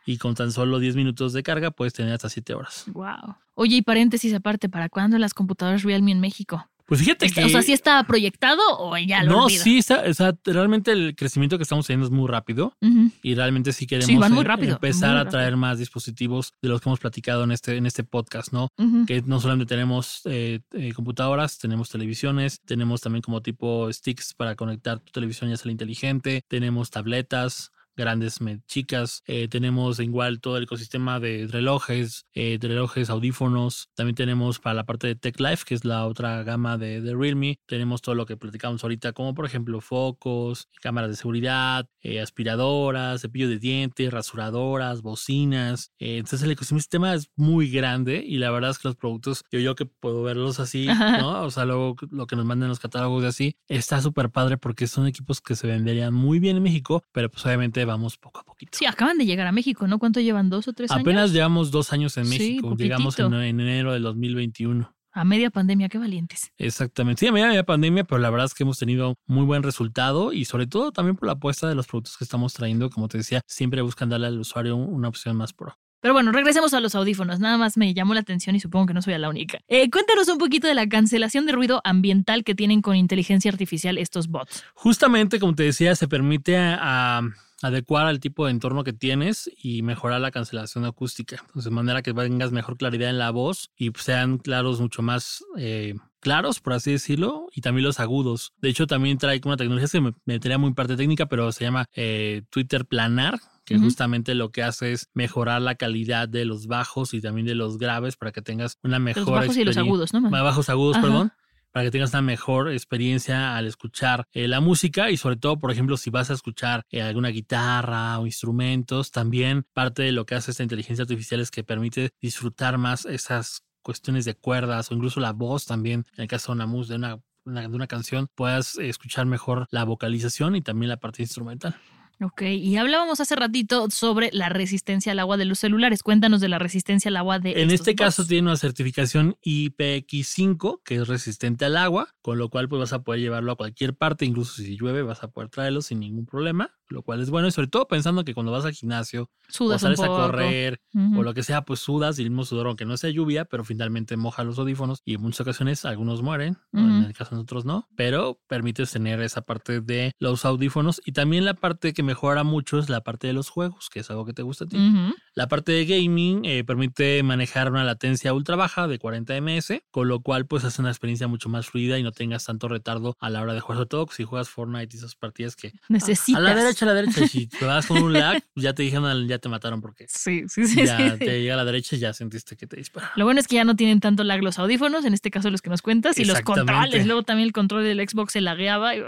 y 0.04 0.18
con 0.18 0.34
tan 0.34 0.52
solo 0.52 0.80
10 0.80 0.96
minutos 0.96 1.32
de 1.32 1.42
carga 1.42 1.70
puedes 1.70 1.94
tener 1.94 2.12
hasta 2.12 2.28
7 2.28 2.52
horas. 2.52 2.84
Wow. 2.92 3.36
Oye, 3.54 3.76
y 3.76 3.82
paréntesis 3.82 4.34
aparte, 4.34 4.68
¿para 4.68 4.90
cuándo 4.90 5.16
las 5.16 5.32
computadoras 5.32 5.82
Realme 5.82 6.12
en 6.12 6.20
México? 6.20 6.68
Pues 6.86 7.00
fíjate 7.00 7.26
Está- 7.26 7.40
que... 7.40 7.46
O 7.46 7.50
sea, 7.50 7.62
¿sí 7.62 7.72
estaba 7.72 8.04
proyectado 8.04 8.60
o 8.78 8.96
ya 8.98 9.22
lo 9.22 9.32
no, 9.32 9.48
sí, 9.48 9.78
está, 9.78 10.04
o 10.08 10.14
sea, 10.14 10.34
realmente 10.44 10.92
el 10.92 11.14
crecimiento 11.16 11.56
que 11.56 11.62
estamos 11.62 11.86
teniendo 11.86 12.06
es 12.06 12.12
muy 12.12 12.28
rápido 12.28 12.76
y 13.22 13.34
realmente 13.34 13.72
sí 13.72 13.86
queremos 13.86 14.30
muy 14.30 14.40
em- 14.40 14.44
rápido, 14.44 14.74
empezar 14.74 15.12
muy 15.12 15.20
a 15.20 15.28
traer 15.28 15.56
más 15.56 15.78
dispositivos 15.78 16.52
de 16.60 16.68
los 16.68 16.80
que 16.80 16.88
hemos 16.88 17.00
platicado 17.00 17.44
en 17.44 17.52
este, 17.52 17.76
en 17.76 17.86
este 17.86 18.04
podcast, 18.04 18.52
¿no? 18.52 18.68
Que 19.06 19.22
no 19.22 19.40
solamente 19.40 19.74
tenemos 19.74 20.20
eh, 20.26 20.60
eh, 20.72 20.92
computadoras, 20.92 21.58
tenemos 21.58 21.88
televisiones, 21.88 22.60
tenemos 22.64 23.00
también 23.00 23.22
como 23.22 23.40
tipo 23.40 23.90
sticks 23.92 24.34
para 24.34 24.54
conectar 24.54 24.98
tu 25.00 25.12
televisión 25.12 25.50
ya 25.50 25.56
sea 25.56 25.72
inteligente, 25.72 26.42
tenemos 26.48 26.90
tabletas 26.90 27.70
grandes, 27.96 28.38
chicas, 28.66 29.22
eh, 29.26 29.48
tenemos 29.48 30.00
igual 30.00 30.40
todo 30.40 30.56
el 30.56 30.64
ecosistema 30.64 31.20
de 31.20 31.48
relojes, 31.50 32.26
eh, 32.34 32.58
de 32.58 32.68
relojes, 32.68 33.10
audífonos, 33.10 33.90
también 33.94 34.14
tenemos 34.14 34.58
para 34.58 34.74
la 34.74 34.84
parte 34.84 35.06
de 35.06 35.14
Tech 35.14 35.38
Life, 35.40 35.64
que 35.66 35.74
es 35.74 35.84
la 35.84 36.06
otra 36.06 36.42
gama 36.42 36.78
de, 36.78 37.00
de 37.00 37.14
Realme, 37.14 37.58
tenemos 37.66 38.02
todo 38.02 38.14
lo 38.14 38.26
que 38.26 38.36
platicamos 38.36 38.82
ahorita, 38.82 39.12
como 39.12 39.34
por 39.34 39.46
ejemplo 39.46 39.80
focos, 39.80 40.68
cámaras 40.80 41.10
de 41.10 41.16
seguridad, 41.16 41.88
eh, 42.00 42.20
aspiradoras, 42.20 43.22
cepillo 43.22 43.48
de 43.48 43.58
dientes, 43.58 44.12
rasuradoras, 44.12 45.02
bocinas, 45.02 45.92
entonces 45.98 46.42
el 46.42 46.50
ecosistema 46.50 47.14
es 47.14 47.30
muy 47.36 47.70
grande 47.70 48.24
y 48.26 48.38
la 48.38 48.50
verdad 48.50 48.70
es 48.70 48.78
que 48.78 48.88
los 48.88 48.96
productos, 48.96 49.44
yo, 49.50 49.60
yo 49.60 49.74
que 49.74 49.86
puedo 49.86 50.22
verlos 50.22 50.60
así, 50.60 50.88
Ajá. 50.88 51.18
¿no? 51.18 51.42
O 51.44 51.50
sea, 51.50 51.64
luego 51.64 51.96
lo 52.10 52.26
que 52.26 52.36
nos 52.36 52.44
mandan 52.44 52.68
los 52.68 52.80
catálogos 52.80 53.22
de 53.22 53.28
así, 53.28 53.56
está 53.68 54.00
súper 54.00 54.30
padre 54.30 54.58
porque 54.58 54.86
son 54.86 55.06
equipos 55.06 55.40
que 55.40 55.54
se 55.54 55.66
venderían 55.66 56.12
muy 56.12 56.38
bien 56.38 56.56
en 56.56 56.62
México, 56.62 57.02
pero 57.12 57.30
pues 57.30 57.44
obviamente 57.46 57.83
vamos 57.84 58.16
poco 58.18 58.40
a 58.40 58.44
poquito. 58.44 58.76
Sí, 58.78 58.86
acaban 58.86 59.18
de 59.18 59.26
llegar 59.26 59.46
a 59.46 59.52
México, 59.52 59.86
¿no? 59.86 59.98
¿Cuánto 59.98 60.20
llevan? 60.20 60.50
¿Dos 60.50 60.68
o 60.68 60.72
tres 60.72 60.90
Apenas 60.90 61.22
años? 61.24 61.32
llevamos 61.32 61.70
dos 61.70 61.92
años 61.92 62.16
en 62.16 62.24
Sí, 62.26 62.30
México, 62.30 62.74
llegamos 62.76 63.18
en, 63.18 63.32
enero 63.34 63.92
del 63.92 64.02
2021. 64.02 64.94
A 65.16 65.24
media 65.24 65.48
pandemia, 65.50 65.88
qué 65.88 65.96
valientes. 65.98 66.50
Exactamente. 66.58 67.20
Sí, 67.20 67.26
a 67.28 67.32
medida 67.32 67.48
de 67.48 67.54
la 67.56 67.62
pandemia, 67.64 68.02
pero 68.02 68.18
la 68.18 68.30
verdad 68.30 68.46
es 68.46 68.54
que 68.54 68.64
hemos 68.64 68.78
tenido 68.80 69.14
muy 69.26 69.44
buen 69.44 69.62
resultado 69.62 70.32
y 70.32 70.44
sobre 70.44 70.66
todo 70.66 70.90
también 70.90 71.14
por 71.14 71.26
la 71.26 71.34
apuesta 71.34 71.68
de 71.68 71.76
los 71.76 71.86
productos 71.86 72.16
que 72.16 72.24
estamos 72.24 72.52
trayendo. 72.52 72.90
Como 72.90 73.06
te 73.06 73.18
decía, 73.18 73.40
siempre 73.46 73.80
buscan 73.82 74.08
darle 74.08 74.26
al 74.26 74.40
usuario 74.40 74.74
una 74.76 75.06
opción 75.08 75.36
más 75.36 75.52
pro. 75.52 75.78
Pero 76.00 76.12
bueno, 76.14 76.32
regresemos 76.32 76.74
a 76.74 76.80
los 76.80 76.94
audífonos. 76.96 77.38
Nada 77.40 77.56
más 77.56 77.76
me 77.78 77.94
llamó 77.94 78.12
la 78.12 78.20
atención 78.20 78.56
y 78.56 78.60
supongo 78.60 78.86
que 78.86 78.92
no 78.94 79.00
soy 79.02 79.16
la 79.16 79.28
única. 79.30 79.60
Eh, 79.68 79.88
cuéntanos 79.88 80.28
un 80.28 80.36
poquito 80.38 80.66
de 80.66 80.74
la 80.74 80.86
cancelación 80.88 81.46
de 81.46 81.52
ruido 81.52 81.80
ambiental 81.84 82.42
que 82.44 82.54
tienen 82.56 82.82
con 82.82 82.96
inteligencia 82.96 83.50
artificial 83.50 83.96
estos 83.96 84.26
bots. 84.28 84.64
Justamente, 84.74 85.38
como 85.40 85.54
te 85.54 85.62
decía, 85.62 85.94
se 85.94 86.06
permite 86.08 86.58
a- 86.58 87.18
a 87.18 87.22
adecuar 87.64 88.06
al 88.06 88.20
tipo 88.20 88.44
de 88.44 88.50
entorno 88.50 88.84
que 88.84 88.92
tienes 88.92 89.50
y 89.56 89.82
mejorar 89.82 90.20
la 90.20 90.30
cancelación 90.30 90.84
acústica. 90.84 91.36
Entonces, 91.40 91.64
de 91.64 91.70
manera 91.70 92.02
que 92.02 92.12
tengas 92.12 92.52
mejor 92.52 92.76
claridad 92.76 93.08
en 93.08 93.18
la 93.18 93.30
voz 93.30 93.70
y 93.76 93.90
sean 93.96 94.36
claros 94.36 94.80
mucho 94.80 95.00
más 95.00 95.42
eh, 95.56 95.94
claros, 96.20 96.60
por 96.60 96.74
así 96.74 96.92
decirlo, 96.92 97.46
y 97.54 97.62
también 97.62 97.86
los 97.86 98.00
agudos. 98.00 98.52
De 98.60 98.68
hecho, 98.68 98.86
también 98.86 99.16
trae 99.16 99.40
una 99.46 99.56
tecnología 99.56 99.88
que 99.90 100.00
me 100.02 100.12
metería 100.26 100.58
muy 100.58 100.74
parte 100.74 100.94
técnica, 100.96 101.24
pero 101.26 101.50
se 101.52 101.64
llama 101.64 101.86
eh, 101.94 102.42
Twitter 102.50 102.84
Planar 102.84 103.40
que 103.64 103.78
justamente 103.78 104.34
lo 104.34 104.50
que 104.50 104.62
hace 104.62 104.92
es 104.92 105.08
mejorar 105.14 105.62
la 105.62 105.74
calidad 105.74 106.28
de 106.28 106.44
los 106.44 106.66
bajos 106.66 107.14
y 107.14 107.22
también 107.22 107.46
de 107.46 107.54
los 107.54 107.78
graves 107.78 108.14
para 108.14 108.30
que 108.30 108.42
tengas 108.42 108.78
una 108.82 108.98
mejor 108.98 109.22
los 109.22 109.30
bajos 109.30 109.56
y 109.56 109.64
los 109.64 109.78
agudos, 109.78 110.12
¿no? 110.12 110.20
más 110.20 110.42
bajos 110.42 110.68
agudos, 110.68 110.96
Ajá. 110.96 111.06
perdón, 111.06 111.32
para 111.74 111.86
que 111.86 111.90
tengas 111.90 112.10
una 112.10 112.22
mejor 112.22 112.70
experiencia 112.70 113.56
al 113.56 113.66
escuchar 113.66 114.26
eh, 114.32 114.46
la 114.46 114.60
música 114.60 115.10
y 115.10 115.16
sobre 115.16 115.34
todo, 115.34 115.58
por 115.58 115.72
ejemplo, 115.72 115.96
si 115.96 116.08
vas 116.08 116.30
a 116.30 116.34
escuchar 116.34 116.84
eh, 116.88 117.02
alguna 117.02 117.30
guitarra 117.30 118.16
o 118.20 118.26
instrumentos, 118.26 119.10
también 119.10 119.64
parte 119.72 120.02
de 120.04 120.12
lo 120.12 120.24
que 120.24 120.36
hace 120.36 120.52
esta 120.52 120.62
inteligencia 120.62 121.02
artificial 121.02 121.40
es 121.40 121.50
que 121.50 121.64
permite 121.64 122.10
disfrutar 122.22 122.78
más 122.78 123.06
esas 123.06 123.64
cuestiones 123.82 124.24
de 124.24 124.36
cuerdas 124.36 124.90
o 124.90 124.94
incluso 124.94 125.18
la 125.18 125.32
voz 125.32 125.66
también, 125.66 126.04
en 126.16 126.22
el 126.22 126.28
caso 126.28 126.52
de 126.52 126.56
una 126.56 126.66
mus 126.66 126.86
de 126.86 126.94
una- 126.94 127.18
de 127.44 127.66
una 127.66 127.88
canción, 127.88 128.28
puedas 128.36 128.78
escuchar 128.78 129.26
mejor 129.26 129.66
la 129.70 129.82
vocalización 129.84 130.54
y 130.54 130.62
también 130.62 130.88
la 130.90 130.96
parte 130.98 131.22
instrumental. 131.22 131.74
Ok, 132.20 132.42
y 132.42 132.76
hablábamos 132.76 133.20
hace 133.20 133.34
ratito 133.34 133.90
sobre 133.90 134.30
la 134.32 134.48
resistencia 134.48 135.12
al 135.12 135.18
agua 135.18 135.36
de 135.36 135.44
los 135.44 135.58
celulares. 135.58 136.02
Cuéntanos 136.02 136.40
de 136.40 136.48
la 136.48 136.58
resistencia 136.58 137.08
al 137.08 137.16
agua 137.16 137.38
de 137.38 137.50
En 137.52 137.70
estos 137.70 137.88
este 137.88 137.94
caso 137.96 138.24
tiene 138.24 138.48
una 138.48 138.56
certificación 138.56 139.36
IPX5 139.44 140.80
que 140.84 140.96
es 140.96 141.08
resistente 141.08 141.64
al 141.64 141.76
agua, 141.76 142.14
con 142.22 142.38
lo 142.38 142.50
cual 142.50 142.68
pues 142.68 142.80
vas 142.80 142.92
a 142.92 143.02
poder 143.02 143.20
llevarlo 143.20 143.52
a 143.52 143.56
cualquier 143.56 143.94
parte, 143.94 144.24
incluso 144.24 144.54
si 144.54 144.76
llueve 144.76 145.02
vas 145.02 145.22
a 145.22 145.28
poder 145.28 145.50
traerlo 145.50 145.82
sin 145.82 146.00
ningún 146.00 146.24
problema, 146.24 146.70
lo 146.88 147.02
cual 147.02 147.20
es 147.20 147.30
bueno. 147.30 147.48
Y 147.48 147.50
sobre 147.50 147.68
todo 147.68 147.88
pensando 147.88 148.24
que 148.24 148.34
cuando 148.34 148.52
vas 148.52 148.64
al 148.64 148.72
gimnasio 148.72 149.24
o 149.24 149.28
Sudas 149.48 149.80
sales 149.80 149.98
un 149.98 150.04
a 150.04 150.08
correr 150.08 150.80
o 151.16 151.22
lo 151.22 151.34
que 151.34 151.42
sea, 151.42 151.62
pues 151.62 151.80
sudas 151.80 152.18
y 152.18 152.22
el 152.22 152.30
mismo 152.30 152.44
sudor 152.44 152.68
aunque 152.68 152.84
no 152.84 152.96
sea 152.96 153.10
lluvia, 153.10 153.44
pero 153.44 153.64
finalmente 153.64 154.16
moja 154.16 154.44
los 154.44 154.58
audífonos 154.58 155.02
y 155.04 155.14
en 155.14 155.20
muchas 155.20 155.40
ocasiones 155.40 155.84
algunos 155.84 156.22
mueren, 156.22 156.58
o 156.72 156.78
en 156.78 157.02
el 157.02 157.12
caso 157.12 157.30
de 157.30 157.36
nosotros 157.36 157.64
no, 157.64 157.88
pero 157.96 158.40
permites 158.46 158.92
tener 158.92 159.20
esa 159.20 159.42
parte 159.42 159.80
de 159.80 160.12
los 160.18 160.44
audífonos 160.44 161.02
y 161.04 161.12
también 161.12 161.44
la 161.44 161.54
parte 161.54 161.92
que 161.92 162.03
mejora 162.04 162.44
mucho 162.44 162.78
es 162.78 162.88
la 162.88 163.02
parte 163.02 163.26
de 163.26 163.32
los 163.32 163.48
juegos, 163.48 163.90
que 163.90 164.00
es 164.00 164.10
algo 164.10 164.24
que 164.24 164.32
te 164.32 164.42
gusta 164.42 164.64
a 164.64 164.68
ti. 164.68 164.76
Ujú. 164.76 165.14
La 165.34 165.48
parte 165.48 165.72
de 165.72 165.84
gaming 165.84 166.44
eh, 166.44 166.62
permite 166.62 167.22
manejar 167.24 167.70
una 167.72 167.82
latencia 167.82 168.32
ultra 168.32 168.54
baja 168.54 168.86
de 168.86 168.98
40 169.00 169.40
ms, 169.40 169.82
con 169.90 170.06
lo 170.06 170.20
cual 170.20 170.46
pues 170.46 170.62
hace 170.64 170.80
una 170.80 170.90
experiencia 170.90 171.26
mucho 171.26 171.48
más 171.48 171.66
fluida 171.66 171.98
y 171.98 172.02
no 172.04 172.12
tengas 172.12 172.44
tanto 172.44 172.68
retardo 172.68 173.16
a 173.18 173.30
la 173.30 173.42
hora 173.42 173.52
de 173.54 173.60
jugar, 173.60 173.78
sobre 173.78 173.88
todo 173.88 174.06
si 174.12 174.22
juegas 174.24 174.48
Fortnite 174.48 174.94
y 174.94 174.98
esas 174.98 175.16
partidas 175.16 175.56
que 175.56 175.72
Necesitas. 175.88 176.40
a 176.40 176.44
la 176.44 176.54
derecha, 176.54 176.84
a 176.84 176.88
la 176.88 176.94
derecha, 176.94 177.26
si 177.26 177.46
te 177.48 177.64
vas 177.64 177.86
con 177.86 178.00
un 178.02 178.12
lag, 178.12 178.42
ya 178.54 178.74
te 178.74 178.84
dijeron, 178.84 179.26
ya 179.26 179.38
te 179.38 179.48
mataron 179.48 179.80
porque 179.80 180.06
Sí, 180.08 180.44
sí, 180.48 180.66
sí. 180.68 180.86
ya 180.86 181.12
sí. 181.14 181.18
te 181.18 181.40
llega 181.40 181.54
a 181.54 181.56
la 181.56 181.64
derecha 181.64 181.96
y 181.96 181.98
ya 181.98 182.12
sentiste 182.12 182.56
que 182.56 182.66
te 182.66 182.76
dispararon. 182.76 183.14
Lo 183.16 183.24
bueno 183.24 183.40
es 183.40 183.48
que 183.48 183.56
ya 183.56 183.64
no 183.64 183.74
tienen 183.74 183.98
tanto 184.00 184.22
lag 184.22 184.42
los 184.42 184.58
audífonos, 184.58 185.04
en 185.04 185.14
este 185.14 185.30
caso 185.30 185.50
los 185.50 185.62
que 185.62 185.70
nos 185.70 185.82
cuentas, 185.82 186.18
y 186.18 186.24
los 186.24 186.40
controles. 186.42 187.06
Luego 187.06 187.22
también 187.22 187.46
el 187.48 187.52
control 187.52 187.82
del 187.84 188.06
Xbox 188.08 188.32
se 188.34 188.40
lagueaba 188.40 188.94
y 188.94 189.00
¡ah! 189.00 189.04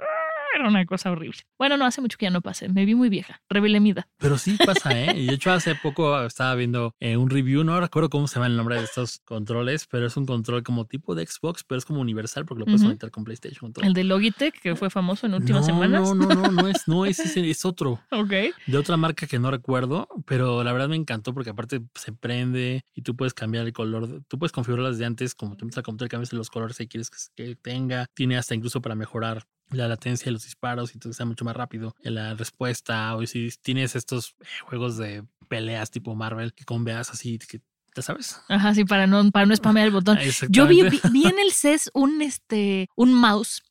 Era 0.57 0.69
una 0.69 0.85
cosa 0.85 1.11
horrible. 1.11 1.39
Bueno, 1.59 1.77
no, 1.77 1.87
hace 1.87 2.01
mucho 2.01 2.19
que 2.19 2.27
ya 2.27 2.31
no 2.31 2.41
pase. 2.41 2.69
Me 2.69 2.85
vi 2.85 2.95
muy 2.95 3.09
vieja. 3.09 3.43
Rebelde 3.49 3.81
mida. 3.81 4.09
Pero 4.19 4.39
sí 4.39 4.57
pasa, 4.65 4.99
¿eh? 4.99 5.07
Y 5.17 5.27
de 5.27 5.35
hecho 5.35 5.51
hace 5.53 5.75
poco 5.75 6.23
estaba 6.25 6.55
viendo 6.55 6.95
eh, 7.01 7.17
un 7.17 7.31
review, 7.31 7.65
no 7.65 7.81
recuerdo 7.81 8.11
cómo 8.11 8.29
se 8.29 8.37
llama 8.37 8.47
el 8.47 8.57
nombre 8.57 8.77
de 8.77 8.85
estos 8.85 9.21
controles, 9.25 9.87
pero 9.87 10.07
es 10.07 10.17
un 10.17 10.27
control 10.27 10.63
como 10.63 10.87
tipo 10.87 11.15
de 11.15 11.27
Xbox, 11.27 11.65
pero 11.65 11.79
es 11.79 11.85
como 11.85 12.01
universal 12.01 12.45
porque 12.45 12.61
lo 12.61 12.65
puedes 12.67 12.81
Ujú. 12.81 12.89
conectar 12.89 13.11
con 13.11 13.25
PlayStation. 13.25 13.61
con 13.61 13.73
todo. 13.73 13.85
El 13.85 13.95
de 13.95 14.05
Logitech, 14.05 14.61
que 14.61 14.77
fue 14.77 14.91
famoso 14.91 15.27
en 15.27 15.35
últimas 15.35 15.63
no, 15.63 15.67
semanas. 15.67 16.03
No, 16.03 16.15
no, 16.15 16.35
no, 16.35 16.51
no 16.53 16.69
es, 16.69 16.83
no 16.89 17.07
es 17.07 17.19
ese, 17.19 17.49
es 17.49 17.65
otro. 17.65 18.01
Ok. 18.11 18.31
de 18.67 18.79
otra 18.79 18.97
marca 18.97 19.27
que 19.27 19.39
no 19.39 19.51
recuerdo, 19.51 20.09
pero 20.27 20.63
la 20.65 20.73
verdad 20.73 20.89
me 20.89 20.97
encantó 20.97 21.35
porque 21.35 21.51
aparte 21.51 21.81
se 21.95 22.13
prende 22.13 22.85
y 22.95 23.03
tú 23.03 23.17
puedes 23.17 23.35
cambiar 23.35 23.67
el 23.67 23.73
color, 23.73 24.23
tú 24.29 24.39
puedes 24.39 24.53
configurarlas 24.53 24.99
de 24.99 25.05
antes, 25.05 25.35
como 25.35 25.57
te 25.57 25.65
metes 25.65 25.79
a 25.79 25.83
computador, 25.83 26.11
cambias 26.11 26.33
los 26.33 26.51
colores 26.51 26.77
que 26.77 26.89
quieres 26.89 27.11
que 27.35 27.57
tenga, 27.57 28.07
tiene 28.15 28.37
hasta 28.37 28.55
incluso 28.55 28.81
para 28.81 28.95
mejorar 28.95 29.45
la 29.71 29.89
latencia 29.89 30.27
de 30.27 30.33
los 30.33 30.45
disparos 30.45 30.95
y 30.95 30.99
todo 30.99 31.13
sea 31.13 31.27
mucho 31.27 31.45
más 31.45 31.57
rápido 31.57 31.95
en 32.03 32.15
la 32.15 32.35
respuesta 32.35 33.15
o 33.17 33.27
si 33.27 33.51
tienes 33.63 33.97
estos 33.97 34.37
eh, 34.41 34.45
juegos 34.63 34.97
de 34.97 35.25
peleas 35.49 35.91
tipo 35.91 36.15
Marvel 36.15 36.55
que 36.55 36.65
con 36.65 36.85
veas 36.85 37.11
así 37.11 37.39
que 37.39 37.61
¿Ya 37.95 38.03
sabes? 38.03 38.43
Ajá, 38.49 38.75
sí, 38.75 38.85
para 38.85 39.07
no, 39.07 39.31
para 39.31 39.47
no 39.47 39.57
spamear 39.57 39.87
el 39.87 39.93
botón. 39.93 40.19
Yo 40.51 40.67
vi, 40.67 40.83
vi, 40.83 41.01
vi 41.11 41.27
en 41.27 41.39
el 41.39 41.51
CES 41.51 41.91
un, 41.95 42.21
este, 42.21 42.91
un 42.95 43.15
mouse 43.15 43.63